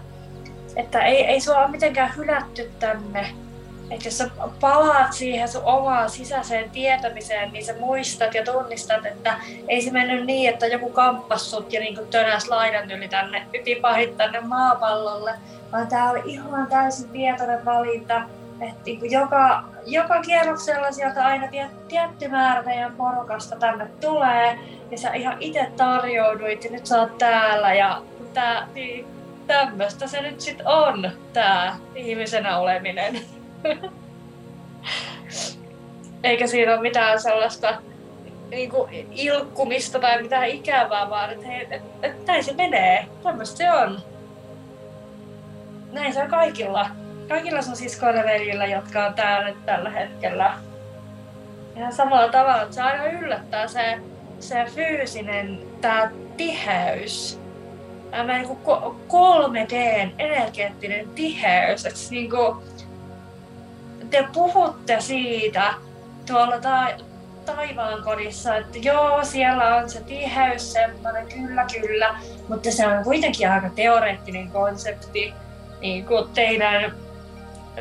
että 0.75 1.01
ei, 1.01 1.25
ei 1.25 1.41
sua 1.41 1.58
ole 1.58 1.67
mitenkään 1.67 2.13
hylätty 2.15 2.72
tänne 2.79 3.42
että 3.91 4.07
jos 4.07 4.17
sä 4.17 4.29
palaat 4.59 5.13
siihen 5.13 5.47
sun 5.47 5.61
omaan 5.65 6.09
sisäiseen 6.09 6.69
tietämiseen, 6.69 7.53
niin 7.53 7.65
sä 7.65 7.73
muistat 7.79 8.33
ja 8.33 8.45
tunnistat, 8.45 9.05
että 9.05 9.35
ei 9.67 9.81
se 9.81 9.91
mennyt 9.91 10.25
niin, 10.25 10.49
että 10.49 10.67
joku 10.67 10.89
kamppas 10.89 11.51
sut 11.51 11.73
ja 11.73 11.79
niin 11.79 12.07
tönäs 12.11 12.49
laidan 12.49 12.91
yli 12.91 13.07
tänne, 13.07 13.47
pahit 13.81 14.17
tänne 14.17 14.39
maapallolle, 14.39 15.33
vaan 15.71 15.87
tää 15.87 16.11
oli 16.11 16.21
ihan 16.25 16.67
täysin 16.67 17.09
tietoinen 17.09 17.65
valinta, 17.65 18.21
että 18.61 18.81
niin 18.85 19.11
joka, 19.11 19.63
joka 19.85 20.21
kierroksella 20.21 20.91
sieltä 20.91 21.25
aina 21.25 21.47
tiet, 21.47 21.87
tietty 21.87 22.27
määrä 22.27 22.63
teidän 22.63 22.95
porukasta 22.95 23.55
tänne 23.55 23.87
tulee, 24.01 24.59
ja 24.91 24.97
sä 24.97 25.13
ihan 25.13 25.37
itse 25.39 25.71
tarjouduit, 25.77 26.63
ja 26.63 26.71
nyt 26.71 26.85
sä 26.85 26.99
oot 26.99 27.17
täällä, 27.17 27.73
ja 27.73 28.01
tää, 28.33 28.67
niin, 28.73 29.05
tämmöistä 29.47 30.07
se 30.07 30.21
nyt 30.21 30.41
sit 30.41 30.61
on, 30.65 31.11
tää 31.33 31.75
ihmisenä 31.95 32.57
oleminen. 32.57 33.19
Eikä 36.24 36.48
siinä 36.48 36.74
ole 36.74 36.82
mitään 36.82 37.22
sellaista 37.22 37.74
niin 38.50 38.70
kuin 38.70 39.08
ilkkumista 39.12 40.00
tai 40.00 40.22
mitään 40.22 40.48
ikävää, 40.48 41.10
vaan 41.10 41.29
että, 41.29 41.46
hei, 41.46 41.67
et, 41.72 41.82
et, 42.01 42.25
näin 42.25 42.43
se 42.43 42.53
menee. 42.53 43.05
Tämmöistä 43.24 43.58
se 43.58 43.72
on. 43.72 44.00
Näin 45.91 46.13
se 46.13 46.22
on 46.22 46.29
kaikilla. 46.29 46.89
Kaikilla 47.27 47.62
sun 47.62 47.75
siskoilla 47.75 48.24
veljillä, 48.24 48.65
jotka 48.65 49.05
on 49.05 49.13
täällä 49.13 49.48
nyt 49.48 49.65
tällä 49.65 49.89
hetkellä. 49.89 50.53
Ihan 51.77 51.93
samalla 51.93 52.32
tavalla, 52.32 52.62
että 52.62 52.75
se 52.75 52.82
aina 52.82 53.05
yllättää 53.05 53.67
se, 53.67 54.00
se 54.39 54.65
fyysinen 54.75 55.60
tää 55.82 56.12
tiheys. 56.38 57.39
Tämä 58.12 58.38
niin 58.38 58.58
3D 59.08 59.75
energeettinen 60.20 61.10
tiheys. 61.10 61.86
Että 61.86 62.00
niin 62.10 62.29
kuin, 62.29 62.58
te 64.13 64.27
puhutte 64.34 65.01
siitä 65.01 65.74
tuolla 66.27 66.60
ta- 66.60 66.98
taivaan 67.46 68.03
kodissa, 68.03 68.55
että 68.55 68.77
joo, 68.77 69.24
siellä 69.24 69.75
on 69.75 69.89
se 69.89 70.01
tiheys 70.01 70.74
semmoinen, 70.74 71.27
kyllä 71.27 71.65
kyllä, 71.82 72.15
mutta 72.50 72.72
se 72.72 72.88
on 72.88 73.03
kuitenkin 73.03 73.51
aika 73.51 73.70
teoreettinen 73.70 74.51
konsepti 74.51 75.34
niin 75.82 76.05
kuin 76.05 76.29
teidän 76.34 76.96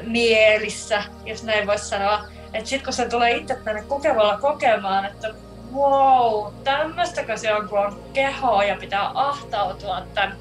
mielissä, 0.07 1.03
jos 1.25 1.43
näin 1.43 1.67
voisi 1.67 1.89
sanoa. 1.89 2.25
Että 2.55 2.69
sitten 2.69 2.85
kun 2.85 2.93
se 2.93 3.09
tulee 3.09 3.37
itse 3.37 3.55
tänne 3.55 3.83
kokevalla 3.83 4.39
kokemaan, 4.39 5.05
että 5.05 5.29
wow, 5.75 6.53
tämmöistäkö 6.65 7.37
se 7.37 7.55
on, 7.55 7.69
kun 7.69 7.79
on 7.79 8.03
keho 8.12 8.62
ja 8.62 8.77
pitää 8.77 9.11
ahtautua 9.15 10.03
tämän 10.15 10.37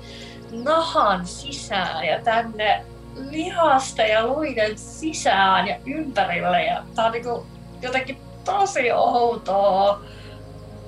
nahan 0.52 1.28
sisään 1.28 2.06
ja 2.06 2.20
tänne 2.20 2.86
lihasta 3.16 4.02
ja 4.02 4.28
luiden 4.28 4.78
sisään 4.78 5.68
ja 5.68 5.76
ympärille. 5.86 6.66
Ja 6.66 6.84
tää 6.96 7.06
on 7.06 7.12
niinku 7.12 7.46
jotenkin 7.82 8.18
tosi 8.46 8.92
outoa. 8.92 10.02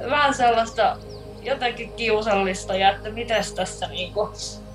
Vähän 0.09 0.33
sellaista 0.33 0.97
jotenkin 1.41 1.93
kiusallista 1.93 2.75
ja 2.75 2.91
että 2.91 3.09
miten 3.09 3.43
tässä 3.55 3.87
niinku 3.87 4.31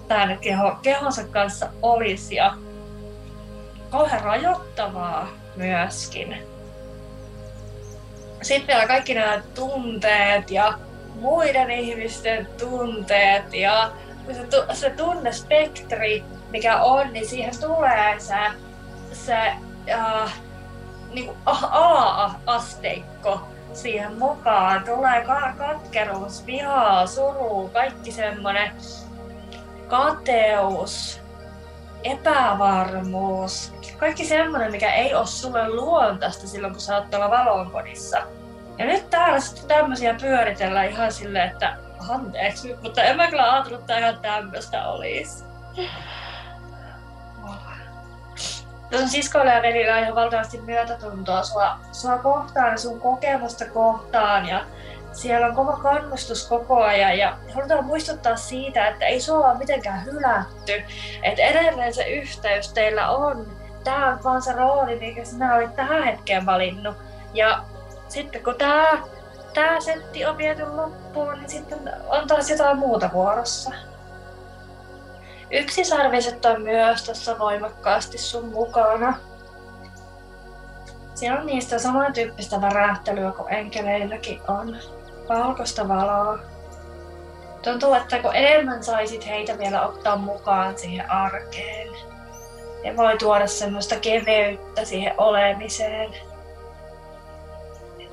tää 0.08 0.36
keho, 0.40 0.76
kehonsa 0.82 1.24
kanssa 1.24 1.68
olisi. 1.82 2.34
Ja 2.34 2.54
kauhean 3.90 4.22
rajoittavaa 4.22 5.28
myöskin. 5.56 6.36
Sitten 8.42 8.66
vielä 8.66 8.88
kaikki 8.88 9.14
nämä 9.14 9.42
tunteet 9.54 10.50
ja 10.50 10.78
muiden 11.14 11.70
ihmisten 11.70 12.48
tunteet 12.58 13.54
ja 13.54 13.90
se, 14.32 14.74
se 14.74 14.90
tunnespektri 14.90 16.24
mikä 16.50 16.82
on, 16.82 17.12
niin 17.12 17.28
siihen 17.28 17.60
tulee 17.60 18.20
se, 18.20 18.36
se 19.12 19.52
äh, 19.92 20.32
niin 21.14 21.30
ala-asteikko 21.46 23.40
siihen 23.72 24.18
mukaan. 24.18 24.84
Tulee 24.84 25.24
katkeruus, 25.58 26.46
vihaa, 26.46 27.06
suru, 27.06 27.70
kaikki 27.72 28.12
semmoinen 28.12 28.72
kateus, 29.88 31.20
epävarmuus, 32.04 33.74
kaikki 33.98 34.24
semmoinen, 34.24 34.70
mikä 34.70 34.92
ei 34.92 35.14
ole 35.14 35.26
sulle 35.26 35.68
luontaista 35.68 36.46
silloin, 36.46 36.72
kun 36.72 36.82
sä 36.82 36.96
oot 36.96 37.10
tuolla 37.10 37.30
valonkodissa. 37.30 38.18
Ja 38.78 38.86
nyt 38.86 39.10
täällä 39.10 39.40
sitten 39.40 39.68
tämmöisiä 39.68 40.14
pyöritellään 40.20 40.88
ihan 40.88 41.12
silleen, 41.12 41.50
että 41.50 41.76
anteeksi, 42.08 42.76
mutta 42.82 43.02
en 43.02 43.16
mä 43.16 43.28
kyllä 43.28 43.52
ajatellut, 43.52 43.80
että 43.80 43.98
ihan 43.98 44.18
tämmöistä 44.22 44.88
olisi. 44.88 45.44
Tuon 48.90 49.08
siskoilla 49.08 49.52
ja 49.52 49.62
velillä 49.62 49.94
on 49.94 50.02
ihan 50.02 50.14
valtavasti 50.14 50.60
myötätuntoa 50.60 51.42
sua, 51.42 51.76
sua 51.92 52.18
kohtaan 52.18 52.70
ja 52.70 52.76
sun 52.78 53.00
kokemusta 53.00 53.64
kohtaan. 53.64 54.48
Ja 54.48 54.64
siellä 55.12 55.46
on 55.46 55.54
kova 55.54 55.76
kannustus 55.82 56.48
koko 56.48 56.82
ajan 56.82 57.18
ja 57.18 57.36
halutaan 57.54 57.84
muistuttaa 57.84 58.36
siitä, 58.36 58.88
että 58.88 59.06
ei 59.06 59.20
sua 59.20 59.50
ole 59.50 59.58
mitenkään 59.58 60.04
hylätty. 60.04 60.82
Että 61.22 61.42
edelleen 61.42 61.94
se 61.94 62.08
yhteys 62.08 62.72
teillä 62.72 63.08
on. 63.08 63.46
Tämä 63.84 64.06
on 64.12 64.24
vaan 64.24 64.42
se 64.42 64.52
rooli, 64.52 64.98
mikä 64.98 65.24
sinä 65.24 65.54
olit 65.54 65.76
tähän 65.76 66.02
hetkeen 66.04 66.46
valinnut. 66.46 66.96
Ja 67.34 67.62
sitten 68.08 68.44
kun 68.44 68.54
tämä, 68.54 68.98
tämä 69.54 69.80
setti 69.80 70.26
on 70.26 70.38
viety 70.38 70.66
loppuun, 70.66 71.34
niin 71.38 71.50
sitten 71.50 71.78
on 72.08 72.28
taas 72.28 72.50
jotain 72.50 72.78
muuta 72.78 73.10
vuorossa. 73.12 73.70
Yksisarviset 75.50 76.44
on 76.44 76.62
myös 76.62 77.04
tässä 77.06 77.38
voimakkaasti 77.38 78.18
sun 78.18 78.48
mukana. 78.48 79.18
Siellä 81.14 81.40
on 81.40 81.46
niistä 81.46 81.78
samantyyppistä 81.78 82.60
värähtelyä 82.60 83.32
kuin 83.32 83.54
enkeleilläkin 83.54 84.40
on. 84.48 84.76
Valkoista 85.28 85.88
valoa. 85.88 86.38
Tuntuu, 87.62 87.94
että 87.94 88.18
kun 88.18 88.36
enemmän 88.36 88.84
saisit 88.84 89.26
heitä 89.26 89.58
vielä 89.58 89.86
ottaa 89.86 90.16
mukaan 90.16 90.78
siihen 90.78 91.10
arkeen, 91.10 91.88
ne 92.84 92.96
voi 92.96 93.18
tuoda 93.18 93.46
semmoista 93.46 93.96
keveyttä 93.96 94.84
siihen 94.84 95.14
olemiseen. 95.18 96.10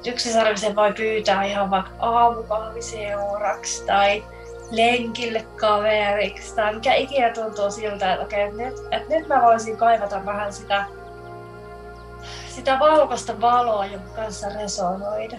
Yksisarvisen 0.07 0.75
voi 0.75 0.93
pyytää 0.93 1.43
ihan 1.43 1.71
vaikka 1.71 1.91
aamukahviseuraksi 1.99 3.85
tai 3.85 4.23
lenkille 4.72 5.45
kaveriksi 5.55 6.55
tai 6.55 6.74
mikä 6.74 6.93
ikinä 6.93 7.29
tuntuu 7.29 7.72
siltä, 7.72 8.13
että 8.13 8.25
okei, 8.25 8.51
nyt, 8.51 8.74
että 8.91 9.10
nyt 9.10 9.27
mä 9.27 9.41
voisin 9.41 9.77
kaivata 9.77 10.25
vähän 10.25 10.53
sitä, 10.53 10.86
sitä 12.50 12.79
valkoista 12.79 13.41
valoa, 13.41 13.86
jonka 13.86 14.10
kanssa 14.15 14.50
resonoida. 14.50 15.38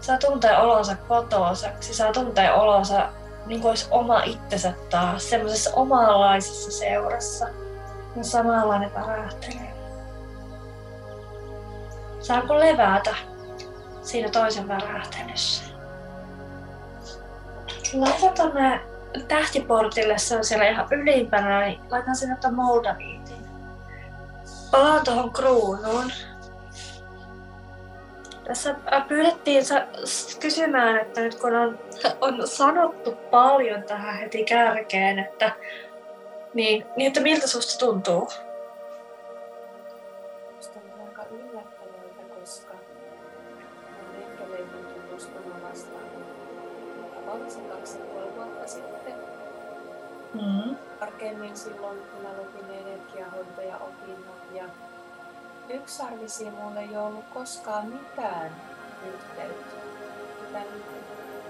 Saa 0.00 0.18
tuntea 0.18 0.58
olonsa 0.58 0.96
kotoisaksi, 1.08 1.94
saa 1.94 2.12
tuntea 2.12 2.54
olonsa 2.54 3.08
niin 3.46 3.60
kuin 3.60 3.68
olisi 3.68 3.88
oma 3.90 4.22
itsensä 4.22 4.72
taas, 4.90 5.30
semmoisessa 5.30 5.70
omanlaisessa 5.74 6.70
seurassa. 6.70 7.46
Ja 8.16 8.24
samanlainen 8.24 8.94
värähtelee. 8.94 9.74
Saanko 12.20 12.58
levätä 12.58 13.14
siinä 14.02 14.28
toisen 14.28 14.68
värähtelyssä? 14.68 15.69
Laita 17.94 18.32
tonne 18.36 18.80
tähtiportille, 19.28 20.18
se 20.18 20.36
on 20.36 20.44
siellä 20.44 20.68
ihan 20.68 20.88
ylimpänä, 20.90 21.60
niin 21.60 21.80
laitan 21.90 22.16
sinne 22.16 22.36
tuon 22.40 22.54
Moldaviitin. 22.54 23.36
Palaan 24.70 25.04
tuohon 25.04 25.32
kruunuun. 25.32 26.12
Tässä 28.44 28.74
pyydettiin 29.08 29.64
kysymään, 30.40 31.00
että 31.00 31.20
nyt 31.20 31.34
kun 31.34 31.56
on, 31.56 31.78
on 32.20 32.48
sanottu 32.48 33.12
paljon 33.30 33.82
tähän 33.82 34.18
heti 34.18 34.44
kärkeen, 34.44 35.18
että, 35.18 35.52
niin, 36.54 36.86
niin 36.96 37.08
että 37.08 37.20
miltä 37.20 37.46
susta 37.46 37.86
tuntuu? 37.86 38.28
Mm. 50.40 50.76
Tarkemmin 51.00 51.56
silloin, 51.56 51.98
kun 51.98 52.22
mä 52.22 52.28
lukin 52.38 52.76
energiahoitaja-opinnot 52.76 54.52
ja 54.54 54.64
yksarvisiin 55.68 56.54
mulle 56.54 56.80
ei 56.80 56.96
ollut 56.96 57.24
koskaan 57.34 57.86
mitään 57.86 58.56
yhteyttä. 59.06 59.76
Mitä 60.46 60.62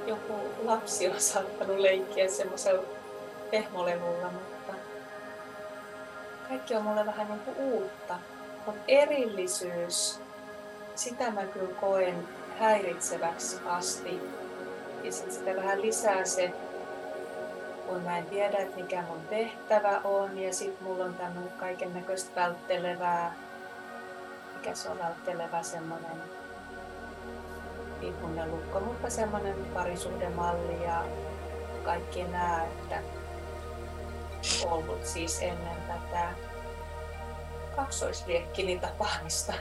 joku 0.06 0.32
lapsi 0.64 1.08
on 1.08 1.20
saattanut 1.20 1.78
leikkiä 1.78 2.28
semmoisella 2.28 2.82
pehmolevulla, 3.50 4.30
mutta 4.30 4.72
kaikki 6.48 6.74
on 6.74 6.82
mulle 6.82 7.06
vähän 7.06 7.28
niin 7.28 7.40
kuin 7.40 7.56
uutta. 7.56 8.18
Mutta 8.66 8.82
erillisyys, 8.88 10.20
sitä 10.94 11.30
mä 11.30 11.44
kyllä 11.44 11.74
koen 11.80 12.28
häiritseväksi 12.58 13.56
asti. 13.66 14.20
Ja 15.04 15.12
sitten 15.12 15.34
sitä 15.34 15.56
vähän 15.56 15.82
lisää 15.82 16.24
se 16.24 16.52
kun 17.90 18.02
mä 18.02 18.18
en 18.18 18.26
tiedä, 18.26 18.58
että 18.58 18.76
mikä 18.76 19.02
mun 19.02 19.20
tehtävä 19.30 20.00
on 20.04 20.38
ja 20.38 20.54
sitten 20.54 20.86
mulla 20.86 21.04
on 21.04 21.14
tämmöinen 21.14 21.52
kaiken 21.52 21.94
näköistä 21.94 22.40
välttelevää, 22.40 23.34
mikä 24.54 24.74
se 24.74 24.88
on 24.88 24.98
välttelevä 24.98 25.62
semmoinen 25.62 26.22
lukko, 28.50 28.80
mutta 28.80 29.10
semmoinen 29.10 29.54
parisuhdemalli 29.74 30.84
ja 30.84 31.04
kaikki 31.84 32.22
nämä, 32.22 32.64
että 32.64 33.02
ollut 34.64 35.06
siis 35.06 35.42
ennen 35.42 35.76
tätä 35.88 36.28
kaksoisviekkini 37.76 38.78
tapaamista, 38.78 39.52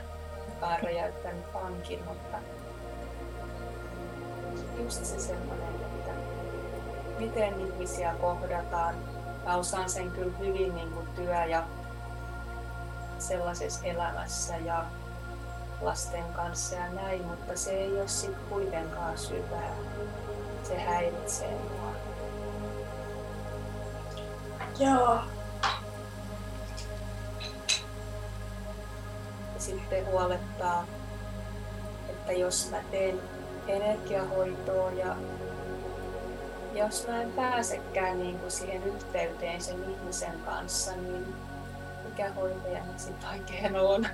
joka 0.50 0.68
on 0.68 0.80
räjäyttänyt 0.84 1.54
pankin, 1.54 2.00
mutta 2.06 2.38
just 4.78 5.06
se 5.06 5.20
semmoinen 5.20 5.79
miten 7.20 7.60
ihmisiä 7.60 8.16
kohdataan. 8.22 8.96
Mä 9.46 9.56
osaan 9.56 9.90
sen 9.90 10.12
kyllä 10.12 10.38
hyvin 10.38 10.76
niin 10.76 10.92
kuin 10.92 11.08
työ- 11.16 11.46
ja 11.46 11.64
sellaisessa 13.20 13.86
elämässä 13.86 14.58
ja 14.58 14.86
lasten 15.82 16.24
kanssa 16.34 16.76
ja 16.76 16.90
näin, 16.90 17.26
mutta 17.26 17.56
se 17.56 17.72
ei 17.72 18.00
ole 18.00 18.08
sitten 18.08 18.44
kuitenkaan 18.50 19.18
syvää. 19.18 19.74
Se 20.64 20.80
häiritsee 20.80 21.52
mua. 21.52 21.92
Joo. 24.80 25.20
Ja 29.54 29.60
sitten 29.60 30.06
huolettaa, 30.06 30.86
että 32.10 32.32
jos 32.32 32.72
mä 32.72 32.78
teen 32.92 33.20
energiahoitoa 33.68 34.92
ja 34.92 35.16
jos 36.80 37.08
mä 37.08 37.22
en 37.22 37.32
pääsekään 37.32 38.20
niin 38.20 38.40
kuin 38.40 38.52
siihen 38.52 38.84
yhteyteen 38.84 39.62
sen 39.62 39.84
ihmisen 39.90 40.40
kanssa, 40.46 40.92
niin 40.96 41.36
mikä 42.06 42.32
hoitaja 42.34 42.84
sitten 42.98 43.30
oikein 43.30 43.80
on? 43.80 44.08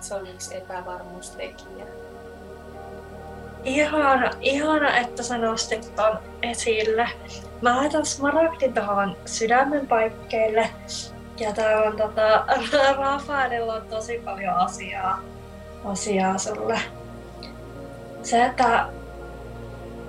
Se 0.00 0.14
on 0.14 0.26
yksi 0.26 0.56
epävarmuustekijä. 0.56 1.86
Ihana, 3.64 4.30
ihana, 4.40 4.96
että 4.96 5.22
sä 5.22 5.38
nostit 5.38 5.96
ton 5.96 6.18
esille. 6.42 7.08
Mä 7.62 7.76
laitan 7.76 8.06
smaragdin 8.06 8.74
tuohon 8.74 9.16
sydämen 9.24 9.86
paikkeille. 9.86 10.70
Ja 11.36 11.52
tää 11.52 11.82
on 11.82 11.96
tota, 11.96 12.44
Rafaelilla 12.98 13.74
on 13.74 13.86
tosi 13.90 14.22
paljon 14.24 14.54
asiaa, 14.54 15.20
asiaa 15.84 16.38
sulle. 16.38 16.80
Se, 18.22 18.44
että 18.44 18.86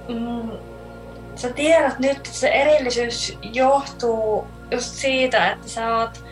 mm, 0.09 0.70
sä 1.41 1.49
tiedät 1.49 1.99
nyt, 1.99 2.17
että 2.17 2.29
se 2.29 2.47
erillisyys 2.47 3.37
johtuu 3.41 4.47
just 4.71 4.93
siitä, 4.93 5.51
että 5.51 5.67
sä 5.67 5.97
oot 5.97 6.25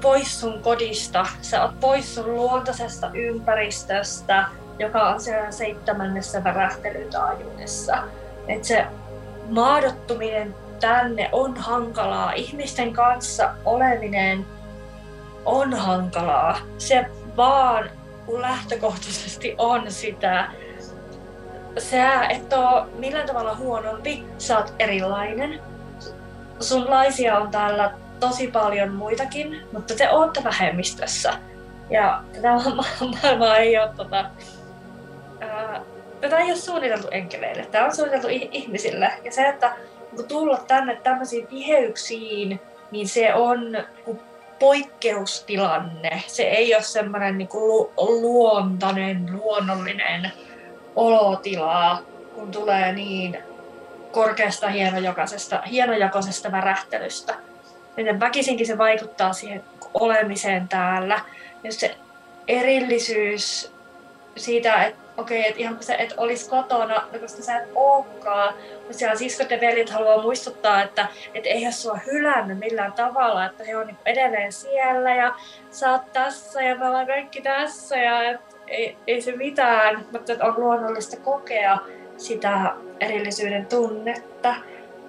pois 0.00 0.40
sun 0.40 0.62
kodista, 0.62 1.26
sä 1.42 1.62
oot 1.62 1.80
pois 1.80 2.14
sun 2.14 2.34
luontaisesta 2.34 3.10
ympäristöstä, 3.14 4.44
joka 4.78 5.08
on 5.08 5.20
siellä 5.20 5.50
seitsemännessä 5.50 6.44
värähtelytaajuudessa. 6.44 8.02
Että 8.48 8.68
se 8.68 8.86
maadottuminen 9.48 10.54
tänne 10.80 11.28
on 11.32 11.56
hankalaa. 11.56 12.32
Ihmisten 12.32 12.92
kanssa 12.92 13.54
oleminen 13.64 14.46
on 15.44 15.74
hankalaa. 15.74 16.58
Se 16.78 17.06
vaan 17.36 17.90
kun 18.26 18.42
lähtökohtaisesti 18.42 19.54
on 19.58 19.92
sitä, 19.92 20.48
sä 21.78 22.24
et 22.24 22.52
oo 22.52 22.86
millään 22.98 23.26
tavalla 23.26 23.54
huonompi, 23.54 24.24
sä 24.38 24.58
oot 24.58 24.74
erilainen. 24.78 25.60
Sun 26.60 26.90
laisia 26.90 27.38
on 27.38 27.50
täällä 27.50 27.92
tosi 28.20 28.46
paljon 28.46 28.92
muitakin, 28.92 29.62
mutta 29.72 29.94
te 29.94 30.10
olette 30.10 30.44
vähemmistössä. 30.44 31.32
Ja 31.90 32.22
tätä 32.32 32.48
maailmaa 33.22 33.56
ei 33.56 33.78
ole, 33.78 33.90
tota, 33.96 34.24
ää, 35.40 35.80
tätä 36.20 36.38
ei 36.38 36.50
ole 36.50 36.56
suunniteltu 36.56 37.08
enkeleille, 37.10 37.66
tämä 37.66 37.84
on 37.84 37.96
suunniteltu 37.96 38.28
ihmisille. 38.30 39.12
Ja 39.24 39.32
se, 39.32 39.48
että 39.48 39.76
tulla 40.28 40.58
tänne 40.68 40.96
tämmöisiin 40.96 41.46
tiheyksiin, 41.46 42.60
niin 42.90 43.08
se 43.08 43.34
on 43.34 43.78
poikkeustilanne. 44.58 46.22
Se 46.26 46.42
ei 46.42 46.74
ole 46.74 46.82
semmoinen 46.82 47.38
niin 47.38 47.48
lu- 47.52 47.92
luontainen, 47.96 49.26
luonnollinen 49.32 50.32
olotila, 50.98 52.02
kun 52.34 52.50
tulee 52.50 52.92
niin 52.92 53.38
korkeasta 54.12 54.68
hienojakoisesta, 54.68 55.62
hienojakoisesta 55.70 56.52
värähtelystä. 56.52 57.34
Joten 57.96 58.20
väkisinkin 58.20 58.66
se 58.66 58.78
vaikuttaa 58.78 59.32
siihen 59.32 59.64
olemiseen 59.94 60.68
täällä. 60.68 61.20
Ja 61.64 61.72
se 61.72 61.96
erillisyys 62.48 63.72
siitä, 64.36 64.84
että 64.84 65.08
okei, 65.16 65.40
okay, 65.40 65.50
että 65.50 65.60
ihan 65.60 65.74
kun 65.74 65.84
sä 65.84 65.94
et 65.96 66.14
olisi 66.16 66.50
kotona, 66.50 66.94
no 67.12 67.18
koska 67.18 67.42
sä 67.42 67.56
et 67.56 67.68
olekaan, 67.74 68.54
mutta 68.78 68.98
siellä 68.98 69.16
siskot 69.16 69.50
ja 69.50 69.60
veljet 69.60 69.90
haluaa 69.90 70.22
muistuttaa, 70.22 70.82
että 70.82 71.08
et 71.34 71.46
eihän 71.46 71.72
sua 71.72 71.98
hylännyt 72.06 72.58
millään 72.58 72.92
tavalla, 72.92 73.46
että 73.46 73.64
he 73.64 73.76
on 73.76 73.86
niin 73.86 73.98
edelleen 74.06 74.52
siellä 74.52 75.14
ja 75.14 75.34
sä 75.70 75.92
oot 75.92 76.12
tässä 76.12 76.62
ja 76.62 76.76
me 76.76 76.86
ollaan 76.86 77.06
kaikki 77.06 77.42
tässä 77.42 77.96
ja 77.96 78.22
et, 78.30 78.40
ei, 78.70 78.96
ei 79.06 79.22
se 79.22 79.36
mitään, 79.36 80.06
mutta 80.12 80.32
on 80.46 80.54
luonnollista 80.56 81.16
kokea 81.16 81.78
sitä 82.16 82.74
erillisyyden 83.00 83.66
tunnetta. 83.66 84.54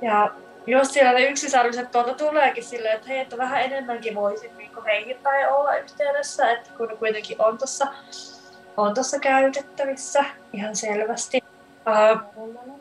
Ja 0.01 0.31
jos 0.67 0.93
siellä 0.93 1.13
ne 1.13 1.25
yksisarviset 1.25 1.91
tuolta 1.91 2.13
tuleekin 2.13 2.63
silleen, 2.63 2.95
että 2.95 3.07
hei, 3.07 3.19
että 3.19 3.37
vähän 3.37 3.61
enemmänkin 3.61 4.15
voisit 4.15 4.57
niin 4.57 4.83
heihin 4.85 5.17
tai 5.23 5.51
olla 5.51 5.75
yhteydessä, 5.75 6.51
että 6.51 6.69
kun 6.77 6.87
ne 6.87 6.95
kuitenkin 6.95 7.41
on 7.41 7.57
tuossa 7.57 7.87
on 8.77 8.93
tuossa 8.93 9.19
käytettävissä 9.19 10.25
ihan 10.53 10.75
selvästi. 10.75 11.43
Uh, 11.87 12.79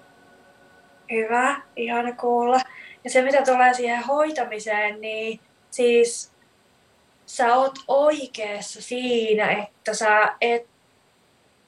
hyvä, 1.10 1.56
ihana 1.76 2.12
kuulla. 2.12 2.60
Ja 3.04 3.10
se 3.10 3.22
mitä 3.22 3.42
tulee 3.42 3.74
siihen 3.74 4.02
hoitamiseen, 4.04 5.00
niin 5.00 5.40
siis 5.70 6.32
sä 7.28 7.56
oot 7.56 7.78
oikeassa 7.88 8.82
siinä, 8.82 9.50
että 9.50 9.94
sä 9.94 10.36
et 10.40 10.66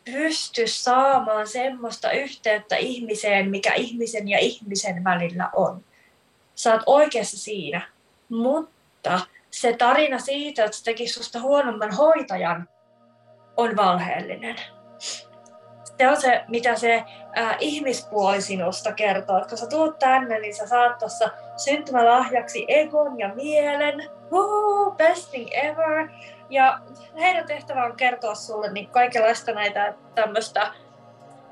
pysty 0.04 0.66
saamaan 0.66 1.48
semmoista 1.48 2.10
yhteyttä 2.10 2.76
ihmiseen, 2.76 3.50
mikä 3.50 3.74
ihmisen 3.74 4.28
ja 4.28 4.38
ihmisen 4.38 5.04
välillä 5.04 5.50
on. 5.56 5.84
Sä 6.54 6.72
oot 6.72 6.82
oikeassa 6.86 7.38
siinä. 7.38 7.82
Mutta 8.28 9.20
se 9.50 9.72
tarina 9.72 10.18
siitä, 10.18 10.64
että 10.64 10.76
se 10.76 10.84
teki 10.84 11.08
susta 11.08 11.40
huonomman 11.40 11.92
hoitajan, 11.92 12.68
on 13.56 13.76
valheellinen. 13.76 14.56
Se 15.98 16.08
on 16.08 16.20
se, 16.20 16.44
mitä 16.48 16.76
se 16.76 17.04
ää, 17.34 17.56
ihmispuoli 17.60 18.42
sinusta 18.42 18.92
kertoo. 18.92 19.36
Että 19.36 19.48
kun 19.48 19.58
sä 19.58 19.66
tulet 19.66 19.98
tänne, 19.98 20.38
niin 20.38 20.54
sä 20.54 20.66
saat 20.66 20.98
tuossa 20.98 21.30
syntymälahjaksi 21.64 22.64
egon 22.68 23.18
ja 23.18 23.34
mielen. 23.34 24.19
Woo, 24.32 24.90
best 24.90 25.30
thing 25.30 25.48
ever. 25.52 26.08
Ja 26.50 26.78
heidän 27.18 27.46
tehtävä 27.46 27.84
on 27.84 27.96
kertoa 27.96 28.34
sulle 28.34 28.72
niin 28.72 28.90
kaikenlaista 28.90 29.52
näitä 29.52 29.94
tämmöistä 30.14 30.72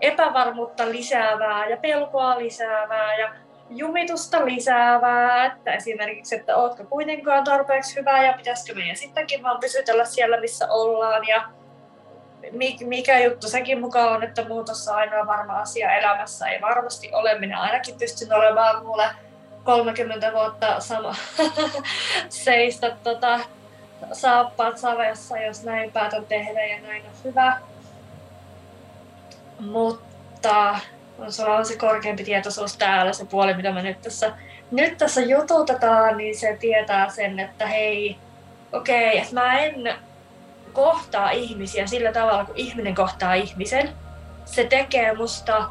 epävarmuutta 0.01 0.89
lisäävää 0.89 1.69
ja 1.69 1.77
pelkoa 1.77 2.39
lisäävää 2.39 3.19
ja 3.19 3.35
jumitusta 3.71 4.45
lisäävää, 4.45 5.47
että 5.47 5.73
esimerkiksi, 5.73 6.37
että 6.37 6.57
ootko 6.57 6.85
kuitenkaan 6.85 7.45
tarpeeksi 7.45 7.97
hyvä 7.97 8.25
ja 8.25 8.33
pitäisikö 8.33 8.79
meidän 8.79 8.97
sittenkin 8.97 9.43
vaan 9.43 9.61
pysytellä 9.61 10.05
siellä, 10.05 10.41
missä 10.41 10.67
ollaan 10.71 11.27
ja 11.29 11.49
mikä 12.85 13.19
juttu 13.19 13.49
sekin 13.49 13.81
mukaan 13.81 14.13
on, 14.13 14.23
että 14.23 14.49
muutos 14.49 14.89
on 14.89 14.95
ainoa 14.95 15.27
varma 15.27 15.59
asia 15.59 15.93
elämässä. 15.93 16.49
Ei 16.49 16.61
varmasti 16.61 17.11
ole. 17.13 17.39
Minä 17.39 17.61
ainakin 17.61 17.99
pystyn 17.99 18.33
olemaan 18.33 18.87
mulle 18.87 19.05
30 19.69 20.33
vuotta 20.33 20.81
sama 20.81 21.15
seistä 22.29 22.97
tota, 23.03 23.41
saappaat 24.13 24.79
savessa, 24.79 25.39
jos 25.39 25.65
näin 25.65 25.93
päätän 25.93 26.27
tehdä 26.27 26.67
ja 26.67 26.81
näin 26.81 27.03
on 27.03 27.13
hyvä. 27.25 27.61
Mutta 29.61 30.79
sulla 31.29 31.57
on 31.57 31.67
se 31.67 31.77
korkeampi 31.77 32.25
tietoisuus 32.25 32.77
täällä, 32.77 33.13
se 33.13 33.25
puoli, 33.25 33.55
mitä 33.55 33.73
me 33.73 33.83
nyt 33.83 34.03
tässä, 34.03 34.33
nyt 34.71 34.99
tässä 34.99 35.21
jututetaan, 35.21 36.17
niin 36.17 36.39
se 36.39 36.57
tietää 36.61 37.11
sen, 37.11 37.39
että 37.39 37.67
hei, 37.67 38.17
okei, 38.73 39.09
okay, 39.09 39.19
että 39.19 39.35
mä 39.35 39.59
en 39.59 39.95
kohtaa 40.73 41.31
ihmisiä 41.31 41.87
sillä 41.87 42.13
tavalla, 42.13 42.45
kun 42.45 42.57
ihminen 42.57 42.95
kohtaa 42.95 43.35
ihmisen, 43.35 43.93
se 44.45 44.65
tekee 44.65 45.15
musta 45.15 45.69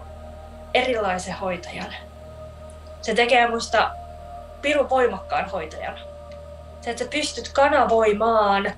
erilaisen 0.74 1.34
hoitajan. 1.34 2.07
Se 3.08 3.16
tekee 3.16 3.50
musta 3.50 3.92
pirun 4.62 4.90
voimakkaan 4.90 5.50
hoitajan. 5.50 5.98
Se, 6.82 6.92
että 6.92 7.04
sä 7.04 7.10
pystyt 7.10 7.50
kanavoimaan 7.50 8.72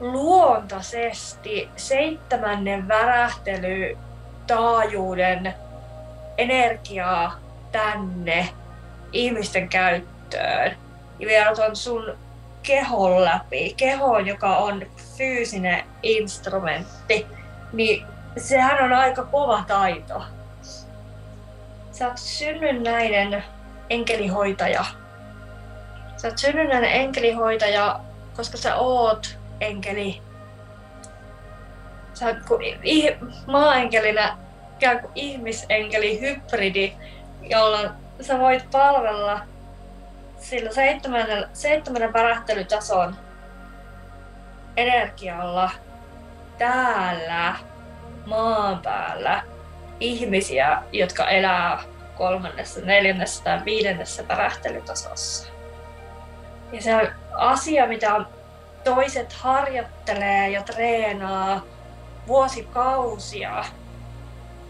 luontaisesti 0.00 1.68
seitsemännen 1.76 2.88
värähtely 2.88 3.98
taajuuden 4.46 5.54
energiaa 6.38 7.34
tänne 7.72 8.48
ihmisten 9.12 9.68
käyttöön. 9.68 10.76
Ja 11.18 11.26
vielä 11.26 11.54
tuon 11.54 11.76
sun 11.76 12.18
kehon 12.62 13.24
läpi, 13.24 13.74
kehoon, 13.76 14.26
joka 14.26 14.56
on 14.56 14.86
fyysinen 15.16 15.84
instrumentti, 16.02 17.26
niin 17.72 18.06
sehän 18.36 18.84
on 18.84 18.92
aika 18.92 19.24
kova 19.24 19.64
taito. 19.66 20.22
Sä 21.94 22.08
oot 22.08 22.18
synnynnäinen 22.18 23.44
enkelihoitaja. 23.90 24.84
Sä 26.16 26.28
oot 26.28 26.38
synnynnäinen 26.38 26.92
enkelihoitaja, 26.92 28.00
koska 28.36 28.56
sä 28.56 28.76
oot 28.76 29.38
enkeli. 29.60 30.22
Sä 32.14 32.26
oot 32.26 32.36
kuin 32.48 32.78
maaenkelinä 33.46 34.36
ikään 34.76 35.00
kuin 35.00 35.12
ihmisenkeli 35.14 36.20
hybridi, 36.20 36.92
jolla 37.42 37.90
sä 38.20 38.38
voit 38.38 38.70
palvella 38.70 39.40
sillä 40.38 40.70
seitsemännen 41.52 42.12
värähtelytason 42.12 43.16
energialla 44.76 45.70
täällä 46.58 47.54
maan 48.26 48.78
päällä 48.78 49.53
ihmisiä, 50.00 50.82
jotka 50.92 51.28
elää 51.28 51.82
kolmannessa, 52.16 52.80
neljännessä 52.80 53.44
tai 53.44 53.64
viidennessä 53.64 54.28
värähtelytasossa. 54.28 55.48
Ja 56.72 56.82
se 56.82 56.94
on 56.94 57.08
asia, 57.32 57.86
mitä 57.86 58.24
toiset 58.84 59.32
harjoittelee 59.32 60.50
ja 60.50 60.62
treenaa 60.62 61.62
vuosikausia, 62.26 63.64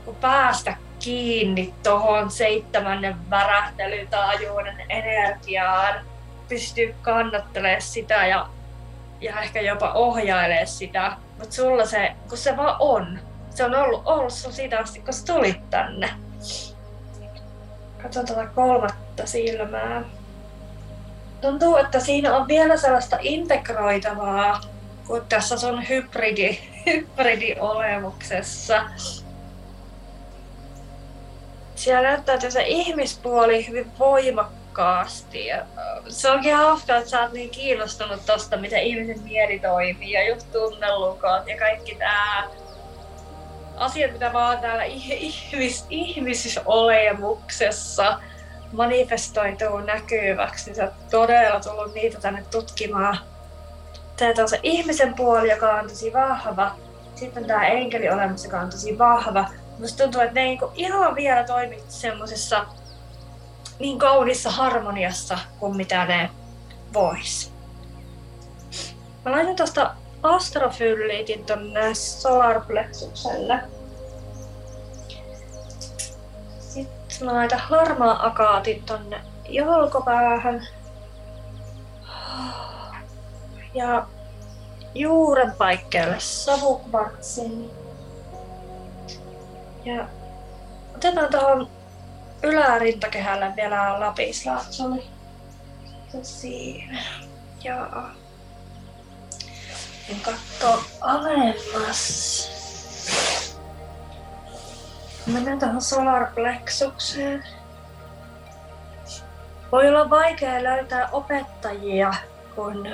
kun 0.04 0.16
päästä 0.16 0.76
kiinni 0.98 1.74
tuohon 1.82 2.30
seitsemännen 2.30 3.30
värähtelytaajuuden 3.30 4.80
energiaan, 4.88 5.94
pystyy 6.48 6.94
kannattelemaan 7.02 7.82
sitä 7.82 8.26
ja, 8.26 8.48
ja 9.20 9.40
ehkä 9.40 9.60
jopa 9.60 9.92
ohjailemaan 9.92 10.66
sitä. 10.66 11.12
Mutta 11.38 11.54
sulla 11.54 11.86
se, 11.86 12.12
kun 12.28 12.38
se 12.38 12.56
vaan 12.56 12.76
on, 12.78 13.18
se 13.54 13.64
on 13.64 13.74
ollut, 13.74 14.32
sun 14.32 14.52
siitä 14.52 14.78
asti, 14.78 15.00
kun 15.00 15.14
sä 15.14 15.26
tulit 15.26 15.70
tänne. 15.70 16.10
Katson 18.02 18.26
tuota 18.26 18.46
kolmatta 18.46 19.26
silmää. 19.26 20.04
Tuntuu, 21.40 21.76
että 21.76 22.00
siinä 22.00 22.36
on 22.36 22.48
vielä 22.48 22.76
sellaista 22.76 23.16
integroitavaa 23.20 24.60
kuin 25.06 25.22
tässä 25.28 25.56
sun 25.56 25.88
hybridi, 25.88 26.58
hybridiolemuksessa 26.86 28.84
siellä 31.74 32.02
näyttäytyy 32.02 32.50
se 32.50 32.62
ihmispuoli 32.66 33.68
hyvin 33.68 33.98
voimakkaasti. 33.98 35.46
Ja 35.46 35.66
se 36.08 36.30
onkin 36.30 36.56
hauskaa, 36.56 36.96
että 36.96 37.10
sä 37.10 37.22
oot 37.22 37.32
niin 37.32 37.50
kiinnostunut 37.50 38.26
tosta, 38.26 38.56
miten 38.56 38.82
ihmisen 38.82 39.22
mieli 39.22 39.58
toimii 39.58 40.12
ja 40.12 40.28
just 40.28 40.52
tunnelukot 40.52 41.46
ja 41.46 41.58
kaikki 41.58 41.94
tää 41.94 42.44
asiat, 43.76 44.12
mitä 44.12 44.32
vaan 44.32 44.58
täällä 44.58 44.84
ihmis, 44.84 45.86
ihmisolemuksessa 45.90 48.20
manifestoituu 48.72 49.78
näkyväksi, 49.78 50.66
niin 50.66 50.76
sä 50.76 50.84
oot 50.84 51.08
todella 51.10 51.60
tullut 51.60 51.94
niitä 51.94 52.20
tänne 52.20 52.44
tutkimaan. 52.50 53.18
Tämä 54.16 54.32
on 54.38 54.48
se 54.48 54.60
ihmisen 54.62 55.14
puoli, 55.14 55.50
joka 55.50 55.74
on 55.74 55.88
tosi 55.88 56.12
vahva. 56.12 56.74
Sitten 57.14 57.44
tämä 57.44 57.66
enkeliolemus, 57.66 58.44
joka 58.44 58.60
on 58.60 58.70
tosi 58.70 58.98
vahva 58.98 59.48
musta 59.78 60.02
tuntuu, 60.02 60.20
että 60.20 60.34
ne 60.34 60.40
ei 60.40 60.46
niinku 60.46 60.70
ihan 60.74 61.14
vielä 61.14 61.44
toimi 61.44 61.82
semmoisessa 61.88 62.66
niin 63.78 63.98
kaunissa 63.98 64.50
harmoniassa 64.50 65.38
kuin 65.58 65.76
mitä 65.76 66.04
ne 66.04 66.30
pois. 66.92 67.52
Mä 69.24 69.32
laitan 69.32 69.56
astrofylliitin 70.24 71.44
tonne 71.44 71.94
solarplexukselle. 71.94 73.60
Sitten 76.58 77.26
laitan 77.26 77.58
harmaa 77.58 78.26
akaatin 78.26 78.82
tonne 78.82 79.20
jalkopäähän. 79.48 80.66
Ja 83.74 84.06
juuren 84.94 85.52
paikkeelle 85.52 86.16
savukvartsin. 86.18 87.70
Ja 89.84 90.08
otetaan 90.96 91.30
tuohon 91.30 91.70
ylärintakehälle 92.42 93.52
vielä 93.56 94.00
lapislaatsoli. 94.00 95.04
Siinä. 96.22 96.98
Joo. 97.64 98.23
Ja 100.08 100.14
katso 100.22 100.84
alemmas. 101.00 102.50
Mennään 105.26 105.58
tuohon 105.58 105.82
solarplexukseen. 105.82 107.44
Voi 109.72 109.88
olla 109.88 110.10
vaikea 110.10 110.62
löytää 110.62 111.08
opettajia, 111.12 112.14
kun 112.54 112.88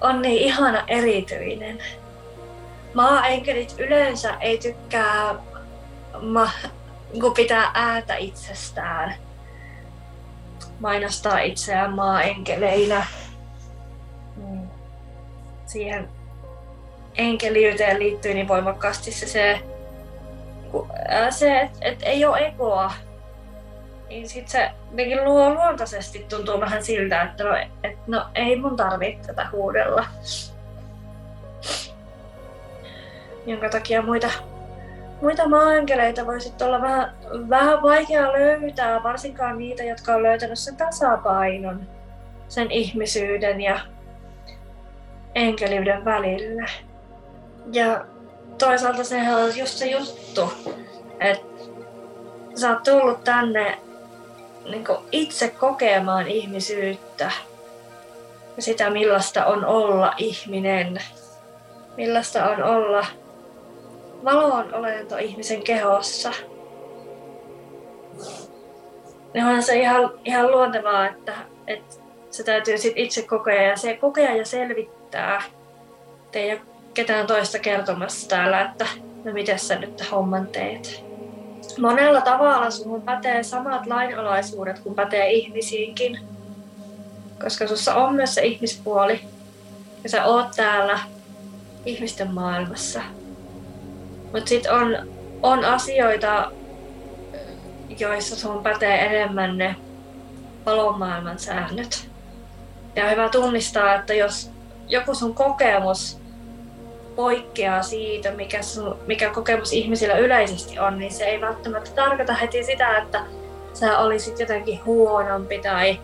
on 0.00 0.22
niin 0.22 0.42
ihana 0.42 0.84
erityinen. 0.86 1.78
Maa-enkelit 2.94 3.74
yleensä 3.78 4.34
ei 4.40 4.58
tykkää 4.58 5.34
ma- 6.20 6.50
kun 7.20 7.34
pitää 7.34 7.70
ääntä 7.74 8.16
itsestään. 8.16 9.14
Mainostaa 10.80 11.38
itseään 11.38 11.92
maa-enkeleinä. 11.92 13.06
Siihen 15.66 16.08
enkeliyteen 17.14 17.98
liittyy 17.98 18.34
niin 18.34 18.48
voimakkaasti 18.48 19.12
se, 19.12 19.26
se, 19.26 19.60
se 21.30 21.60
että 21.60 21.78
et 21.80 21.98
ei 22.02 22.24
ole 22.24 22.38
egoa. 22.38 22.92
Niin 24.08 24.28
sit 24.28 24.48
se 24.48 24.70
niin 24.92 25.24
luo 25.24 25.54
luontaisesti 25.54 26.26
tuntuu 26.28 26.60
vähän 26.60 26.82
siltä, 26.82 27.22
että 27.22 27.44
no, 27.44 27.56
et, 27.84 28.06
no 28.06 28.26
ei 28.34 28.56
mun 28.60 28.76
tarvitse 28.76 29.26
tätä 29.26 29.48
huudella. 29.52 30.06
Jonka 33.46 33.68
takia 33.68 34.02
muita 34.02 34.30
muita 35.20 35.48
maankeleita 35.48 36.26
voisi 36.26 36.54
olla 36.62 36.82
vähän, 36.82 37.12
vähän 37.48 37.82
vaikea 37.82 38.32
löytää, 38.32 39.02
varsinkaan 39.02 39.58
niitä, 39.58 39.82
jotka 39.82 40.14
on 40.14 40.22
löytänyt 40.22 40.58
sen 40.58 40.76
tasapainon 40.76 41.86
sen 42.48 42.70
ihmisyyden 42.70 43.60
ja 43.60 43.80
enkeliyden 45.36 46.04
välillä. 46.04 46.66
Ja 47.72 48.04
toisaalta 48.58 49.04
sehän 49.04 49.42
on 49.42 49.56
just 49.56 49.78
se 49.78 49.86
juttu, 49.86 50.52
että 51.20 51.64
sä 52.54 52.70
oot 52.70 52.82
tullut 52.82 53.24
tänne 53.24 53.78
niin 54.64 54.84
itse 55.12 55.48
kokemaan 55.48 56.28
ihmisyyttä 56.28 57.30
ja 58.56 58.62
sitä, 58.62 58.90
millaista 58.90 59.46
on 59.46 59.64
olla 59.64 60.14
ihminen, 60.18 60.98
millaista 61.96 62.44
on 62.44 62.62
olla 62.62 63.06
Valo 64.24 64.54
on 64.54 64.74
olento 64.74 65.18
ihmisen 65.18 65.62
kehossa. 65.62 66.32
Niin 69.34 69.44
on 69.44 69.62
se 69.62 69.78
ihan, 69.78 70.12
ihan 70.24 70.50
luontevaa, 70.50 71.06
että, 71.06 71.34
että 71.66 71.94
se 72.30 72.44
täytyy 72.44 72.78
sit 72.78 72.92
itse 72.96 73.22
kokea 73.22 73.62
ja 73.62 73.76
se 73.76 73.96
kokea 73.96 74.36
ja 74.36 74.44
selvittää. 74.46 74.95
Te 76.32 76.38
ei 76.38 76.52
ole 76.52 76.60
ketään 76.94 77.26
toista 77.26 77.58
kertomassa 77.58 78.28
täällä, 78.28 78.60
että 78.60 78.86
no 79.24 79.32
miten 79.32 79.58
sä 79.58 79.78
nyt 79.78 80.10
homman 80.10 80.46
teet. 80.46 81.04
Monella 81.78 82.20
tavalla 82.20 82.70
sun 82.70 83.02
pätee 83.02 83.42
samat 83.42 83.86
lainalaisuudet 83.86 84.78
kuin 84.78 84.94
pätee 84.94 85.30
ihmisiinkin. 85.30 86.20
Koska 87.42 87.66
sussa 87.68 87.94
on 87.94 88.14
myös 88.14 88.34
se 88.34 88.42
ihmispuoli. 88.42 89.20
Ja 90.04 90.10
sä 90.10 90.24
oot 90.24 90.46
täällä 90.56 90.98
ihmisten 91.84 92.34
maailmassa. 92.34 93.02
Mutta 94.32 94.48
sitten 94.48 94.72
on, 94.72 95.08
on 95.42 95.64
asioita, 95.64 96.50
joissa 97.98 98.36
sun 98.36 98.62
pätee 98.62 99.06
enemmän 99.06 99.58
ne 99.58 99.76
valomaailman 100.66 101.38
säännöt. 101.38 102.08
Ja 102.96 103.04
on 103.04 103.10
hyvä 103.10 103.28
tunnistaa, 103.28 103.94
että 103.94 104.14
jos 104.14 104.50
joku 104.88 105.14
sun 105.14 105.34
kokemus 105.34 106.18
poikkeaa 107.16 107.82
siitä, 107.82 108.30
mikä, 108.30 108.62
sun, 108.62 108.98
mikä 109.06 109.30
kokemus 109.30 109.72
ihmisillä 109.72 110.18
yleisesti 110.18 110.78
on, 110.78 110.98
niin 110.98 111.12
se 111.12 111.24
ei 111.24 111.40
välttämättä 111.40 111.90
tarkoita 111.90 112.32
heti 112.32 112.64
sitä, 112.64 112.98
että 112.98 113.20
sä 113.74 113.98
olisit 113.98 114.40
jotenkin 114.40 114.84
huonompi 114.84 115.58
tai 115.58 116.00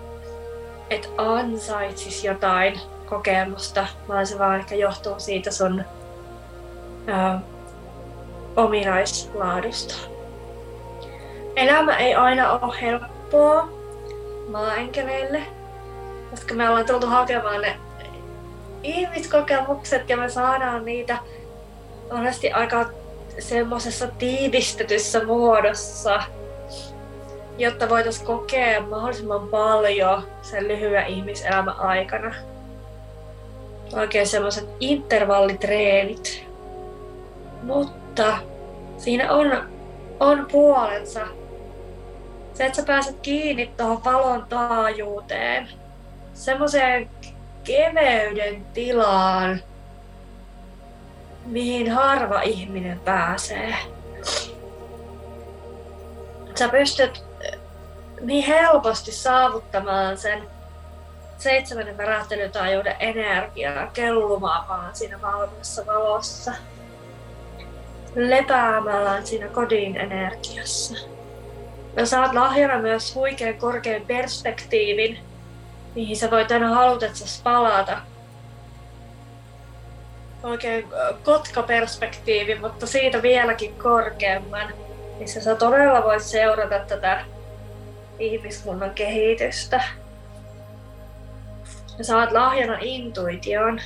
et 0.91 1.11
ansaitsis 1.19 2.25
jotain 2.25 2.81
kokemusta, 3.07 3.87
vaan 4.09 4.27
se 4.27 4.39
vaan 4.39 4.59
ehkä 4.59 4.75
johtuu 4.75 5.15
siitä 5.19 5.51
sun 5.51 5.85
ää, 7.07 7.41
ominaislaadusta. 8.57 9.95
Elämä 11.57 11.97
ei 11.97 12.15
aina 12.15 12.53
ole 12.53 12.81
helppoa 12.81 13.69
maaenkeleille, 14.49 15.43
koska 16.31 16.55
me 16.55 16.69
ollaan 16.69 16.87
tultu 16.87 17.07
hakemaan 17.07 17.61
ne 17.61 17.77
ihmiskokemukset 18.83 20.09
ja 20.09 20.17
me 20.17 20.29
saadaan 20.29 20.85
niitä 20.85 21.19
monesti 22.13 22.53
aika 22.53 22.91
semmoisessa 23.39 24.07
tiivistetyssä 24.07 25.25
muodossa, 25.25 26.23
jotta 27.59 27.89
voitaisiin 27.89 28.27
kokea 28.27 28.81
mahdollisimman 28.81 29.49
paljon 29.49 30.23
sen 30.43 30.69
lyhyen 30.69 31.07
ihmiselämän 31.07 31.81
aikana. 31.81 32.35
Oikein 33.93 34.27
semmoiset 34.27 34.69
intervallitreenit. 34.81 36.47
Mutta 37.63 38.39
siinä 38.99 39.33
on, 39.33 39.69
on 40.21 40.47
puolensa. 40.53 41.21
Se, 42.55 42.67
että 42.67 42.77
sä 42.77 42.87
pääset 42.87 43.17
kiinni 43.23 43.71
tuohon 43.77 44.05
valon 44.05 44.47
taajuuteen, 44.49 45.69
semmoiseen 46.35 47.11
keveyden 47.65 48.65
tilaan, 48.65 49.61
mihin 51.47 51.91
harva 51.91 52.43
ihminen 52.43 53.01
pääsee. 53.01 53.75
Sä 56.55 56.69
pystyt 56.69 57.25
eh, 57.41 57.59
niin 58.21 58.47
helposti 58.47 59.13
saavuttamaan 59.13 60.19
sen 60.19 60.43
seitsemännen 61.39 61.97
värähtelytaajuuden 61.97 62.97
energiaa 63.01 63.87
kellumaan 63.87 64.69
vaan 64.69 64.97
siinä 64.97 65.23
valmiissa 65.23 65.87
valossa 65.87 66.53
lepäämään 68.15 69.27
siinä 69.27 69.49
kodin 69.49 69.97
energiassa. 69.97 70.95
Ja 71.97 72.07
saat 72.07 72.35
lahjana 72.35 72.79
myös 72.79 73.15
huikean 73.15 73.55
korkean 73.55 74.03
perspektiivin, 74.03 75.19
mihin 75.95 76.17
sä 76.17 76.31
voit 76.31 76.53
aina 76.53 76.75
halutessasi 76.75 77.43
palata. 77.43 77.99
Oikein 80.43 80.89
kotkaperspektiivi, 81.25 82.59
mutta 82.59 82.87
siitä 82.87 83.23
vieläkin 83.23 83.75
korkeamman, 83.75 84.75
missä 85.19 85.41
sä 85.41 85.55
todella 85.55 86.03
voit 86.03 86.23
seurata 86.23 86.79
tätä 86.79 87.25
ihmiskunnan 88.19 88.91
kehitystä. 88.91 89.83
Ja 91.99 92.05
saat 92.05 92.33
lahjana 92.33 92.79
intuition, 92.81 93.81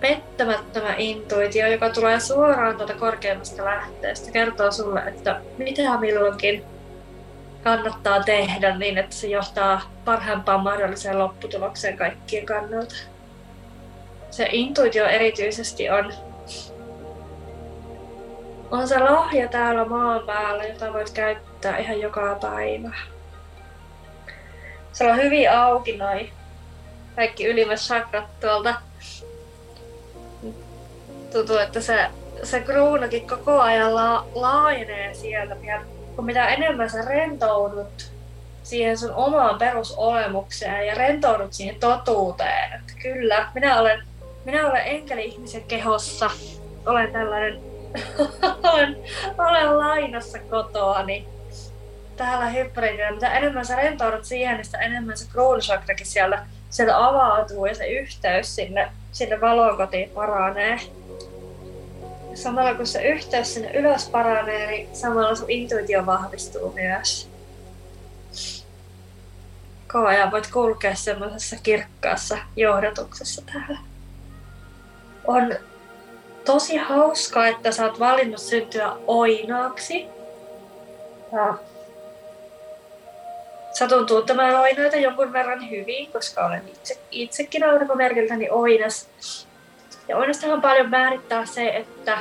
pettämättömä 0.00 0.94
intuitio, 0.98 1.66
joka 1.66 1.90
tulee 1.90 2.20
suoraan 2.20 2.76
tuolta 2.76 2.94
korkeammasta 2.94 3.64
lähteestä, 3.64 4.30
kertoo 4.30 4.70
sulle, 4.70 5.00
että 5.00 5.40
mitä 5.58 5.98
milloinkin 5.98 6.64
kannattaa 7.64 8.22
tehdä 8.22 8.78
niin, 8.78 8.98
että 8.98 9.14
se 9.14 9.26
johtaa 9.26 9.80
parhaimpaan 10.04 10.60
mahdolliseen 10.60 11.18
lopputulokseen 11.18 11.96
kaikkien 11.96 12.46
kannalta. 12.46 12.94
Se 14.30 14.48
intuitio 14.52 15.06
erityisesti 15.06 15.90
on, 15.90 16.12
on 18.70 18.88
se 18.88 18.98
lahja 18.98 19.48
täällä 19.48 19.84
maan 19.84 20.26
päällä, 20.26 20.64
jota 20.64 20.92
voit 20.92 21.10
käyttää 21.10 21.78
ihan 21.78 22.00
joka 22.00 22.38
päivä. 22.42 22.96
Se 24.92 25.10
on 25.10 25.16
hyvin 25.16 25.50
auki 25.50 25.96
noin 25.96 26.32
kaikki 27.16 27.46
ylimmäs 27.46 27.88
sakrat 27.88 28.40
tuolta 28.40 28.74
tuntuu, 31.32 31.56
että 31.56 31.80
se, 31.80 32.06
se 32.42 32.60
kruunakin 32.60 33.28
koko 33.28 33.60
ajan 33.60 33.94
la, 33.94 34.26
laajenee 34.34 35.14
sieltä. 35.14 35.56
Kun 36.16 36.24
mitä 36.24 36.48
enemmän 36.48 36.90
sä 36.90 37.02
rentoudut 37.02 38.12
siihen 38.62 38.98
sun 38.98 39.14
omaan 39.14 39.58
perusolemukseen 39.58 40.86
ja 40.86 40.94
rentoudut 40.94 41.52
siihen 41.52 41.76
totuuteen. 41.80 42.72
Että 42.72 42.92
kyllä, 43.02 43.48
minä 43.54 43.80
olen, 43.80 44.02
minä 44.44 44.68
olen 44.68 44.86
enkeli-ihmisen 44.86 45.64
kehossa. 45.64 46.30
Olen 46.86 47.12
tällainen, 47.12 47.60
olen, 48.72 48.96
olen 49.38 49.78
lainassa 49.78 50.38
kotoani 50.38 51.28
täällä 52.16 52.46
hybridillä. 52.46 53.10
Mitä 53.10 53.32
enemmän 53.32 53.66
sä 53.66 53.76
rentoudut 53.76 54.24
siihen, 54.24 54.56
niin 54.56 54.64
sitä 54.64 54.78
enemmän 54.78 55.16
se 55.16 55.30
kruunusakrakin 55.32 56.06
siellä, 56.06 56.46
siellä 56.70 57.06
avautuu 57.08 57.66
ja 57.66 57.74
se 57.74 57.86
yhteys 57.86 58.54
sinne, 58.54 58.90
sinne 59.12 59.40
valonkotiin 59.40 60.10
paranee. 60.10 60.78
Samalla 62.34 62.74
kun 62.74 62.86
se 62.86 63.02
yhteys 63.02 63.54
sinne 63.54 63.70
ylös 63.72 64.08
paranee, 64.08 64.66
niin 64.66 64.96
samalla 64.96 65.34
sun 65.34 65.50
intuitio 65.50 66.06
vahvistuu 66.06 66.72
myös 66.72 67.34
koko 69.94 70.06
ajan 70.06 70.30
voit 70.30 70.46
kulkea 70.52 70.94
semmoisessa 70.94 71.56
kirkkaassa 71.62 72.38
johdatuksessa 72.56 73.42
täällä. 73.52 73.78
On 75.24 75.54
tosi 76.44 76.76
hauskaa, 76.76 77.46
että 77.46 77.72
sä 77.72 77.84
oot 77.84 78.00
valinnut 78.00 78.40
syntyä 78.40 78.92
oinaaksi. 79.06 80.06
Ja 81.32 81.54
satun 83.72 84.06
tuntemaan 84.06 84.54
oinoita 84.54 84.96
jonkun 84.96 85.32
verran 85.32 85.70
hyvin, 85.70 86.12
koska 86.12 86.46
olen 86.46 86.68
itse, 86.68 86.98
itsekin 87.10 87.64
aurinkomerkiltäni 87.64 88.48
oinas. 88.50 89.08
Ja 90.08 90.16
oinastahan 90.16 90.62
paljon 90.62 90.90
määrittää 90.90 91.46
se, 91.46 91.68
että 91.68 92.18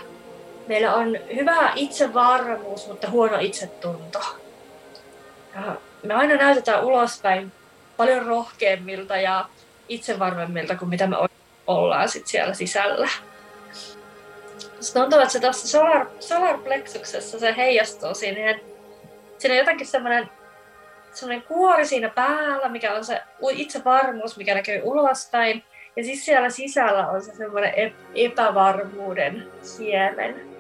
meillä 0.68 0.94
on 0.96 1.18
hyvä 1.36 1.72
itsevarmuus, 1.76 2.88
mutta 2.88 3.10
huono 3.10 3.40
itsetunto. 3.40 4.20
Ja 5.56 5.76
me 6.04 6.14
aina 6.14 6.36
näytetään 6.36 6.84
ulospäin 6.84 7.52
paljon 7.98 8.26
rohkeammilta 8.26 9.18
ja 9.18 9.46
itsevarmemmilta 9.90 10.76
kuin 10.76 10.90
mitä 10.90 11.08
me 11.08 11.16
ollaan 11.68 12.10
sit 12.10 12.28
siellä 12.28 12.54
sisällä. 12.54 13.10
Se 14.80 14.94
tuntuu, 14.94 15.20
että 15.20 15.34
se 15.34 15.40
tuossa 15.40 15.68
solar, 15.68 16.08
solar 16.20 16.58
plexuksessa 16.58 17.40
se 17.40 17.56
heijastuu 17.58 18.16
siihen. 18.16 18.62
Siinä 19.38 19.54
on 19.54 19.60
jotenkin 19.60 19.88
semmoinen 19.88 20.30
semmoinen 21.14 21.48
kuori 21.48 21.86
siinä 21.86 22.10
päällä, 22.10 22.70
mikä 22.70 22.94
on 22.94 23.06
se 23.06 23.22
itsevarmuus, 23.52 24.38
mikä 24.38 24.54
näkyy 24.54 24.82
ulospäin. 24.84 25.64
Ja 25.96 26.04
siis 26.04 26.26
siellä 26.26 26.50
sisällä 26.50 27.08
on 27.08 27.22
se 27.22 27.36
semmoinen 27.36 27.94
epävarmuuden 28.16 29.48
siemen. 29.62 30.54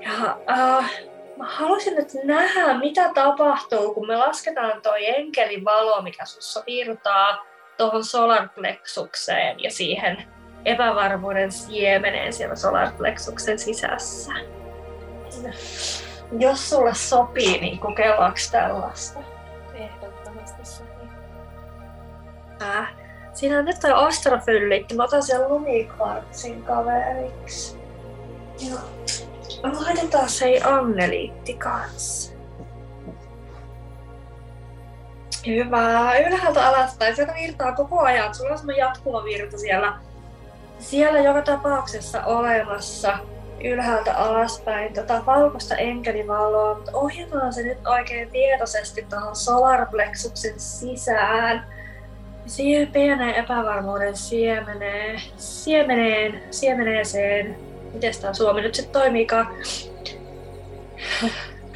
Ja 0.00 0.38
äh, 0.50 0.90
mä 1.36 1.44
haluaisin 1.46 1.96
nyt 1.96 2.08
nähdä, 2.24 2.78
mitä 2.78 3.10
tapahtuu, 3.14 3.94
kun 3.94 4.06
me 4.06 4.16
lasketaan 4.16 4.82
toi 4.82 5.06
enkelin 5.06 5.64
valo, 5.64 6.02
mikä 6.02 6.24
sussa 6.24 6.62
virtaa 6.66 7.46
tuohon 7.76 8.04
solarplexukseen 8.04 9.62
ja 9.62 9.70
siihen 9.70 10.24
epävarmuuden 10.64 11.52
siemeneen 11.52 12.32
siellä 12.32 12.56
solarplexuksen 12.56 13.58
sisässä. 13.58 14.32
Jos 16.38 16.70
sulle 16.70 16.94
sopii, 16.94 17.60
niin 17.60 17.78
kokeillaanko 17.78 18.38
tällaista? 18.52 19.20
Ehdottomasti 19.74 20.64
sopii. 20.64 21.08
Äh, 22.62 22.95
siinä 23.36 23.58
on 23.58 23.64
nyt 23.64 23.80
toi 23.80 23.92
astrofyllitti. 23.94 24.94
Mä 24.94 25.04
otan 25.04 25.22
sen 25.22 25.48
lumikvartsin 25.48 26.62
kaveriksi. 26.62 27.78
Joo. 28.70 28.80
Laitetaan 29.62 30.28
se 30.28 30.60
Anneliitti 30.64 31.54
kanssa. 31.54 32.32
Hyvä. 35.46 36.18
Ylhäältä 36.18 36.68
alaspäin. 36.68 37.16
Sieltä 37.16 37.34
virtaa 37.34 37.72
koko 37.72 38.00
ajan. 38.00 38.34
Sulla 38.34 38.50
on 38.50 38.58
semmoinen 38.58 38.80
jatkuva 38.80 39.24
virta 39.24 39.58
siellä. 39.58 39.98
Siellä 40.78 41.20
joka 41.20 41.42
tapauksessa 41.42 42.24
olemassa 42.24 43.18
ylhäältä 43.64 44.14
alaspäin 44.14 44.94
tota 44.94 45.26
valkoista 45.26 45.76
enkelivaloa, 45.76 46.74
mutta 46.74 46.90
ohjataan 46.94 47.52
se 47.52 47.62
nyt 47.62 47.86
oikein 47.86 48.30
tietoisesti 48.30 49.06
tuohon 49.10 49.36
solarplexuksen 49.36 50.60
sisään. 50.60 51.75
Siihen 52.46 52.92
pieneen 52.92 53.34
epävarmuuden 53.34 54.16
siemeneen, 54.16 55.20
siemeneen, 55.36 56.42
siemeneeseen 56.50 57.66
miten 57.96 58.14
tämä 58.20 58.34
Suomi 58.34 58.60
nyt 58.60 58.74
sitten 58.74 59.00
toimiikaan. 59.00 59.48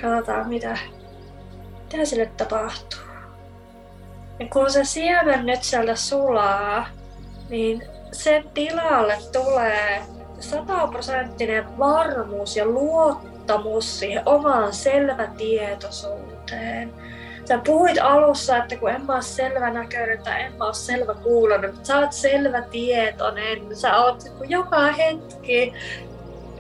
Katsotaan 0.03 0.49
mitä, 0.49 0.79
mitä 1.93 2.05
sille 2.05 2.27
tapahtuu. 2.27 3.01
Ja 4.39 4.47
kun 4.47 4.71
se 4.71 4.85
siemen 4.85 5.47
nyt 5.47 5.63
sieltä 5.63 5.97
sulaa, 5.97 6.87
niin 7.49 7.83
sen 8.13 8.51
tilalle 8.55 9.19
tulee 9.33 10.03
sataprosenttinen 10.41 11.79
varmuus 11.79 12.57
ja 12.57 12.67
luottamus 12.67 13.99
siihen 13.99 14.23
omaan 14.27 14.73
selvätietoisuuteen. 14.73 16.93
Sä 17.51 17.59
puhuit 17.67 17.99
alussa, 18.03 18.57
että 18.57 18.77
kun 18.77 18.91
en 18.91 19.07
mä 19.07 19.13
ole 19.15 19.23
selvä 19.23 19.71
näköinen 19.71 20.23
tai 20.25 20.43
en 20.43 20.53
mä 20.53 20.65
ole 20.65 20.75
selvä 20.75 21.15
kuulonen, 21.15 21.71
mutta 21.71 21.87
sä 21.87 21.99
oot 21.99 22.13
selvä 22.13 22.63
tietoinen. 22.63 23.77
Sä 23.77 23.97
oot 23.97 24.23
joka 24.49 24.93
hetki 24.93 25.73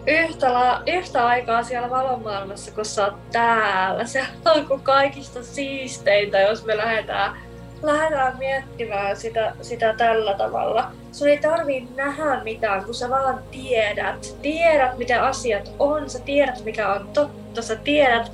yhtä, 0.07 0.53
la, 0.53 0.83
yhtä 0.87 1.26
aikaa 1.26 1.62
siellä 1.62 1.90
valomaailmassa, 1.90 2.70
kun 2.70 2.85
sä 2.85 3.05
oot 3.05 3.31
täällä. 3.33 4.05
Se 4.05 4.26
on 4.44 4.66
kuin 4.66 4.81
kaikista 4.81 5.42
siisteintä, 5.42 6.40
jos 6.40 6.64
me 6.64 6.76
lähdetään, 6.76 7.37
lähdetään 7.83 8.38
miettimään 8.38 9.16
sitä, 9.16 9.53
sitä 9.62 9.94
tällä 9.96 10.35
tavalla. 10.35 10.92
Sun 11.12 11.29
ei 11.29 11.38
tarvii 11.38 11.88
nähdä 11.96 12.40
mitään, 12.44 12.85
kun 12.85 12.94
sä 12.94 13.11
vaan 13.11 13.42
tiedät. 13.50 14.37
Tiedät, 14.42 14.98
miten 14.98 15.22
asiat 15.22 15.72
on, 15.79 16.11
sä 16.11 16.18
tiedät, 16.18 16.64
mikä 16.64 16.92
on 16.92 17.09
totta, 17.09 17.62
sä 17.62 17.76
tiedät, 17.76 18.33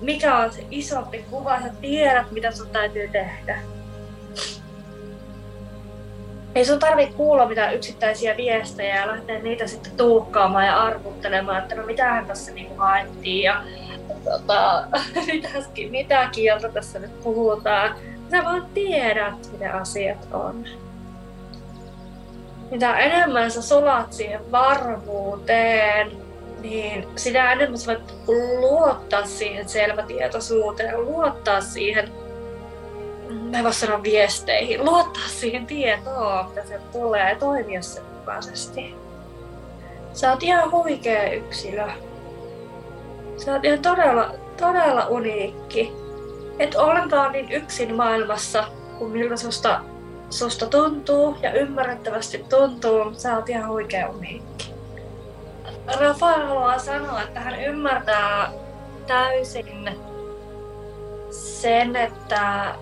mikä 0.00 0.36
on 0.36 0.52
se 0.52 0.66
isompi 0.70 1.24
kuva, 1.30 1.60
sä 1.60 1.70
tiedät, 1.80 2.30
mitä 2.30 2.50
sun 2.50 2.68
täytyy 2.68 3.08
tehdä. 3.08 3.58
Ei 6.54 6.64
sun 6.64 6.78
tarvitse 6.78 7.14
kuulla 7.14 7.48
mitään 7.48 7.74
yksittäisiä 7.74 8.36
viestejä 8.36 8.96
ja 8.96 9.06
lähteä 9.06 9.38
niitä 9.38 9.66
sitten 9.66 9.92
tuukkaamaan 9.96 10.66
ja 10.66 10.82
arvuttelemaan, 10.82 11.62
että 11.62 11.74
no 11.74 11.86
mitähän 11.86 12.26
tässä 12.26 12.52
niinku 12.52 12.74
haettiin 12.76 13.42
ja 13.42 13.62
tota, 14.24 14.88
mitäkin, 15.32 15.90
mitä 15.90 16.28
kieltä 16.32 16.68
tässä 16.68 16.98
nyt 16.98 17.20
puhutaan. 17.22 17.96
Sä 18.30 18.44
vaan 18.44 18.66
tiedät, 18.74 19.52
mitä 19.52 19.72
asiat 19.72 20.28
on. 20.32 20.64
Mitä 22.70 22.98
enemmän 22.98 23.50
sä 23.50 23.62
solat 23.62 24.12
siihen 24.12 24.52
varmuuteen, 24.52 26.25
niin 26.70 27.08
sitä 27.16 27.52
enemmän 27.52 27.78
sä 27.78 27.92
voit 27.92 28.14
luottaa 28.60 29.26
siihen 29.26 29.68
selvätietoisuuteen, 29.68 31.04
luottaa 31.04 31.60
siihen 31.60 32.12
mä 33.50 33.58
en 33.58 33.64
voi 33.64 33.74
sanoa 33.74 34.02
viesteihin, 34.02 34.84
luottaa 34.84 35.28
siihen 35.28 35.66
tietoon, 35.66 36.48
mitä 36.48 36.64
se 36.64 36.80
tulee, 36.92 37.34
toimia 37.34 37.82
sen 37.82 38.04
mukaisesti. 38.04 38.94
Sä 40.12 40.30
oot 40.30 40.42
ihan 40.42 40.70
huikea 40.70 41.32
yksilö. 41.32 41.88
Sä 43.36 43.52
oot 43.52 43.64
ihan 43.64 43.78
todella, 43.78 44.34
todella 44.56 45.06
uniikki. 45.06 45.92
Et 46.58 46.74
ollenkaan 46.74 47.32
niin 47.32 47.52
yksin 47.52 47.94
maailmassa, 47.94 48.64
kuin 48.98 49.10
miltä 49.10 49.36
susta, 49.36 49.80
susta 50.30 50.66
tuntuu 50.66 51.36
ja 51.42 51.52
ymmärrettävästi 51.52 52.44
tuntuu. 52.48 53.14
Sä 53.14 53.36
oot 53.36 53.48
ihan 53.48 53.68
huikea 53.68 54.08
uniikki. 54.08 54.75
Rafael 56.00 56.46
haluaa 56.46 56.78
sanoa, 56.78 57.22
että 57.22 57.40
hän 57.40 57.62
ymmärtää 57.62 58.50
täysin 59.06 59.90
sen, 61.30 61.96
että 61.96 62.74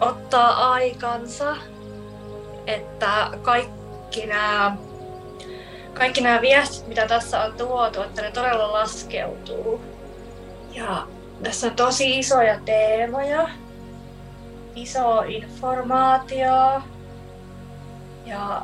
ottaa 0.00 0.72
aikansa, 0.72 1.56
että 2.66 3.30
kaikki 3.42 4.26
nämä 4.26 4.76
kaikki 5.94 6.20
nämä 6.20 6.40
viestit, 6.40 6.88
mitä 6.88 7.08
tässä 7.08 7.40
on 7.40 7.52
tuotu, 7.52 8.02
että 8.02 8.22
ne 8.22 8.30
todella 8.30 8.72
laskeutuu. 8.72 9.80
Ja 10.72 11.06
tässä 11.42 11.66
on 11.66 11.76
tosi 11.76 12.18
isoja 12.18 12.60
teemoja, 12.64 13.48
iso 14.74 15.22
informaatio 15.22 16.82
ja 18.26 18.62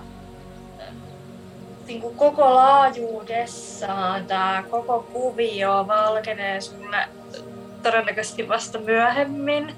niin 1.92 2.02
kuin 2.02 2.16
koko 2.16 2.54
laajuudessaan 2.54 4.26
tämä 4.26 4.64
koko 4.70 5.06
kuvio 5.12 5.84
valkenee 5.88 6.60
sulle 6.60 7.08
todennäköisesti 7.82 8.48
vasta 8.48 8.78
myöhemmin 8.78 9.74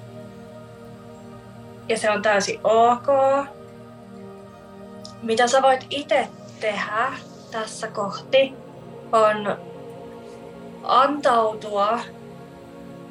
ja 1.89 1.97
se 1.97 2.11
on 2.11 2.21
täysin 2.21 2.59
ok. 2.63 3.07
Mitä 5.21 5.47
sä 5.47 5.61
voit 5.61 5.85
itse 5.89 6.27
tehdä 6.59 7.13
tässä 7.51 7.87
kohti 7.87 8.53
on 9.11 9.57
antautua 10.83 11.99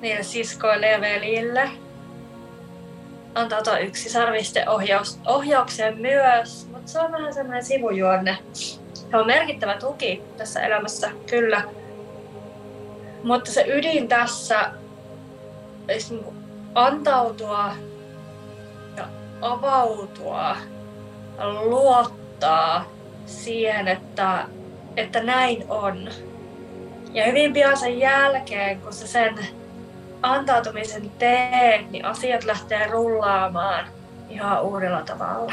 niille 0.01 0.23
siskoille 0.23 0.87
ja 0.89 1.01
veljille. 1.01 1.71
Antautua 3.35 3.79
yksisarvisten 3.79 4.69
ohjaus, 4.69 5.19
ohjaukseen 5.27 5.99
myös, 5.99 6.69
mutta 6.73 6.91
se 6.91 7.01
on 7.01 7.13
vähän 7.13 7.35
semmoinen 7.35 7.65
sivujuonne. 7.65 8.39
Se 9.15 9.19
on 9.19 9.27
merkittävä 9.27 9.77
tuki 9.77 10.23
tässä 10.37 10.61
elämässä, 10.61 11.11
kyllä. 11.31 11.63
Mutta 13.23 13.53
se 13.53 13.65
ydin 13.69 14.09
tässä 14.09 14.71
olisi 15.89 16.21
antautua 16.75 17.73
ja 18.97 19.09
avautua, 19.41 20.57
luottaa 21.63 22.85
siihen, 23.27 23.89
että, 23.89 24.49
että 24.97 25.23
näin 25.23 25.65
on. 25.69 26.09
Ja 27.13 27.27
hyvin 27.27 27.53
pian 27.53 27.77
sen 27.77 27.99
jälkeen, 27.99 28.81
kun 28.81 28.93
sä 28.93 29.07
sen 29.07 29.39
antautumisen 30.23 31.11
teet, 31.11 31.91
niin 31.91 32.05
asiat 32.05 32.45
lähtee 32.45 32.87
rullaamaan 32.87 33.89
ihan 34.29 34.63
uudella 34.63 35.03
tavalla. 35.03 35.53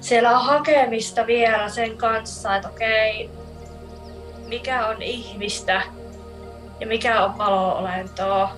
Siellä 0.00 0.38
on 0.38 0.44
hakemista 0.44 1.26
vielä 1.26 1.68
sen 1.68 1.96
kanssa, 1.96 2.56
että 2.56 2.68
okei, 2.68 3.30
mikä 4.46 4.86
on 4.86 5.02
ihmistä 5.02 5.82
ja 6.80 6.86
mikä 6.86 7.24
on 7.24 7.34
palo-olentoa. 7.34 8.56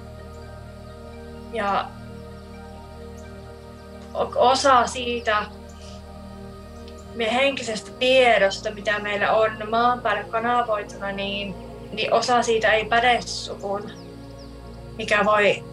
Ja 1.52 1.88
osa 4.36 4.86
siitä 4.86 5.42
meidän 7.14 7.34
henkisestä 7.34 7.90
tiedosta, 7.98 8.70
mitä 8.70 8.98
meillä 8.98 9.32
on 9.32 9.70
maan 9.70 10.00
päälle 10.00 10.24
kanavoituna, 10.24 11.12
niin, 11.12 11.54
niin 11.92 12.12
osa 12.12 12.42
siitä 12.42 12.72
ei 12.72 12.84
päde 12.84 13.20
suhun, 13.20 13.90
mikä 14.96 15.24
voi 15.24 15.69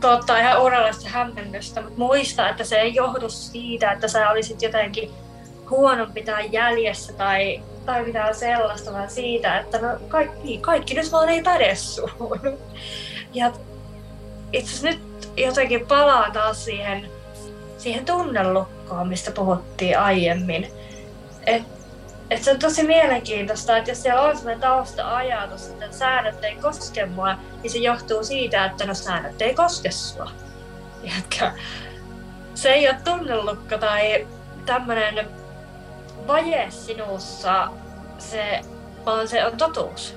tuottaa 0.00 0.38
ihan 0.38 0.62
uudenlaista 0.62 1.08
hämmennystä, 1.08 1.80
mutta 1.82 1.98
muista, 1.98 2.48
että 2.48 2.64
se 2.64 2.76
ei 2.76 2.94
johdu 2.94 3.28
siitä, 3.28 3.92
että 3.92 4.08
sä 4.08 4.30
olisit 4.30 4.62
jotenkin 4.62 5.10
huonompi 5.70 6.22
tai 6.22 6.48
jäljessä 6.52 7.12
tai, 7.12 7.62
tai 7.86 8.04
mitään 8.04 8.34
sellaista, 8.34 8.92
vaan 8.92 9.10
siitä, 9.10 9.58
että 9.58 9.78
no 9.78 9.88
kaikki, 10.08 10.58
kaikki 10.58 10.94
nyt 10.94 11.12
vaan 11.12 11.28
ei 11.28 11.42
päde 11.42 11.74
suhun. 11.74 12.40
Ja 13.34 13.52
itse 14.52 14.88
nyt 14.88 15.00
jotenkin 15.36 15.86
palaa 15.86 16.30
taas 16.30 16.64
siihen, 16.64 17.10
siihen 17.78 18.04
tunnelukkoon, 18.04 19.08
mistä 19.08 19.30
puhuttiin 19.30 19.98
aiemmin. 19.98 20.68
Et, 21.46 21.62
et 22.30 22.44
se 22.44 22.50
on 22.50 22.58
tosi 22.58 22.82
mielenkiintoista, 22.82 23.76
että 23.76 23.90
jos 23.90 24.02
siellä 24.02 24.22
on 24.22 24.36
sellainen 24.36 24.60
tausta-ajatus, 24.60 25.68
että 25.68 25.92
säännöt 25.92 26.44
ei 26.44 26.56
koske 26.56 27.06
mua, 27.06 27.34
niin 27.62 27.70
se 27.70 27.78
johtuu 27.78 28.24
siitä, 28.24 28.64
että 28.64 28.86
no 28.86 28.94
säännöt 28.94 29.42
ei 29.42 29.54
koske 29.54 29.90
sua. 29.90 30.30
Jätkä. 31.02 31.52
Se 32.54 32.72
ei 32.72 32.88
ole 32.88 32.96
tunnelukko 33.04 33.78
tai 33.78 34.26
tämmöinen 34.66 35.28
vaje 36.26 36.66
sinussa, 36.70 37.68
se, 38.18 38.60
vaan 39.06 39.28
se 39.28 39.46
on 39.46 39.56
totuus. 39.56 40.16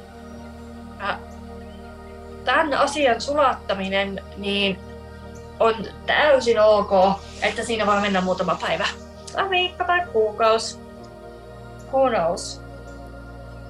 Ja 0.99 1.19
tämän 2.45 2.73
asian 2.73 3.21
sulattaminen 3.21 4.23
niin 4.37 4.79
on 5.59 5.75
täysin 6.05 6.61
ok, 6.61 6.91
että 7.41 7.63
siinä 7.65 7.85
voi 7.85 8.01
mennä 8.01 8.21
muutama 8.21 8.57
päivä. 8.61 8.87
Tai 9.33 9.49
viikko 9.49 9.83
tai 9.83 10.01
kuukausi. 10.13 10.88
Who 11.93 12.09
knows? 12.09 12.61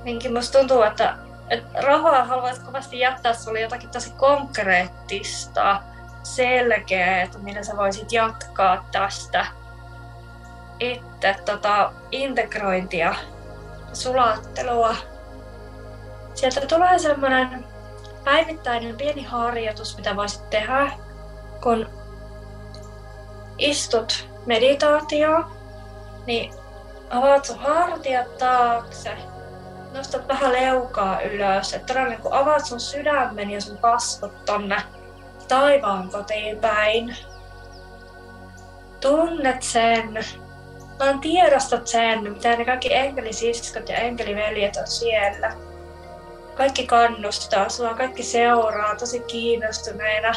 Niinkin 0.04 0.34
musta 0.34 0.60
tuntuu, 0.60 0.82
että, 0.82 1.16
että 1.50 1.82
rahaa 1.82 2.26
haluaisi 2.26 2.62
kovasti 2.62 3.00
jättää 3.00 3.34
sulle 3.34 3.60
jotakin 3.60 3.90
tosi 3.90 4.14
konkreettista, 4.18 5.82
selkeää, 6.24 7.22
että 7.22 7.38
millä 7.38 7.64
sä 7.64 7.78
voisit 7.78 8.12
jatkaa 8.12 8.86
tästä. 8.92 9.46
Että 10.80 11.36
tota, 11.46 11.92
integrointia, 12.12 13.16
sulattelua. 13.94 14.96
Sieltä 16.34 16.62
tulee 16.62 17.00
semmoinen 17.00 17.66
päivittäinen 18.24 18.98
pieni 18.98 19.24
harjoitus, 19.24 19.98
mitä 19.98 20.16
voisit 20.16 20.50
tehdä, 20.50 20.92
kun 21.64 21.90
istut 23.58 24.30
meditaatio, 24.46 25.52
niin 26.26 26.54
avaat 27.10 27.46
sun 27.46 27.60
hartiat 27.60 28.38
taakse, 28.38 29.18
nostat 29.94 30.28
vähän 30.28 30.52
leukaa 30.52 31.22
ylös, 31.22 31.74
että 31.74 31.94
todella 31.94 32.10
niin 32.10 32.34
avaat 32.34 32.66
sun 32.66 32.80
sydämen 32.80 33.50
ja 33.50 33.62
sun 33.62 33.78
kasvot 33.78 34.46
tonne 34.46 34.82
taivaan 35.48 36.10
kotiin 36.10 36.60
päin. 36.60 37.18
Tunnet 39.02 39.64
sen, 39.64 40.26
vaan 41.00 41.20
tiedostat 41.20 41.88
sen, 41.88 42.34
mitä 42.34 42.56
ne 42.56 42.66
kaikki 42.66 42.94
enkelisiskot 42.94 43.90
ja 43.90 43.98
enkeliveljet 43.98 44.76
on 44.76 44.88
siellä 44.88 45.54
kaikki 46.60 46.88
kannustaa 46.88 47.70
sua, 47.70 47.94
kaikki 47.94 48.24
seuraa 48.24 48.96
tosi 48.96 49.20
kiinnostuneena 49.20 50.36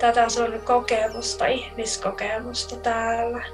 tätä 0.00 0.28
sun 0.28 0.60
kokemusta, 0.64 1.46
ihmiskokemusta 1.46 2.76
täällä. 2.76 3.44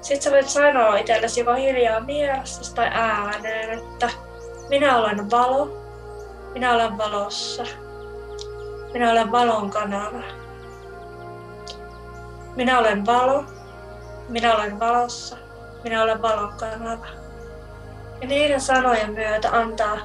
Sitten 0.00 0.22
sä 0.22 0.30
voit 0.30 0.48
sanoa 0.48 0.96
itsellesi 0.96 1.40
joko 1.40 1.54
hiljaa 1.54 2.00
mielessä 2.00 2.74
tai 2.74 2.88
ääneen, 2.92 3.78
että 3.78 4.10
minä 4.68 4.98
olen 4.98 5.30
valo, 5.30 5.68
minä 6.52 6.74
olen 6.74 6.98
valossa, 6.98 7.64
minä 8.92 9.10
olen 9.10 9.32
valon 9.32 9.70
kanava. 9.70 10.22
Minä 12.56 12.78
olen 12.78 13.06
valo, 13.06 13.44
minä 14.28 14.54
olen 14.54 14.80
valossa, 14.80 15.36
minä 15.84 16.02
olen 16.02 16.22
valon 16.22 16.52
kanava. 16.56 17.06
Ja 18.20 18.28
niiden 18.28 18.60
sanojen 18.60 19.12
myötä 19.12 19.50
antaa, 19.52 19.98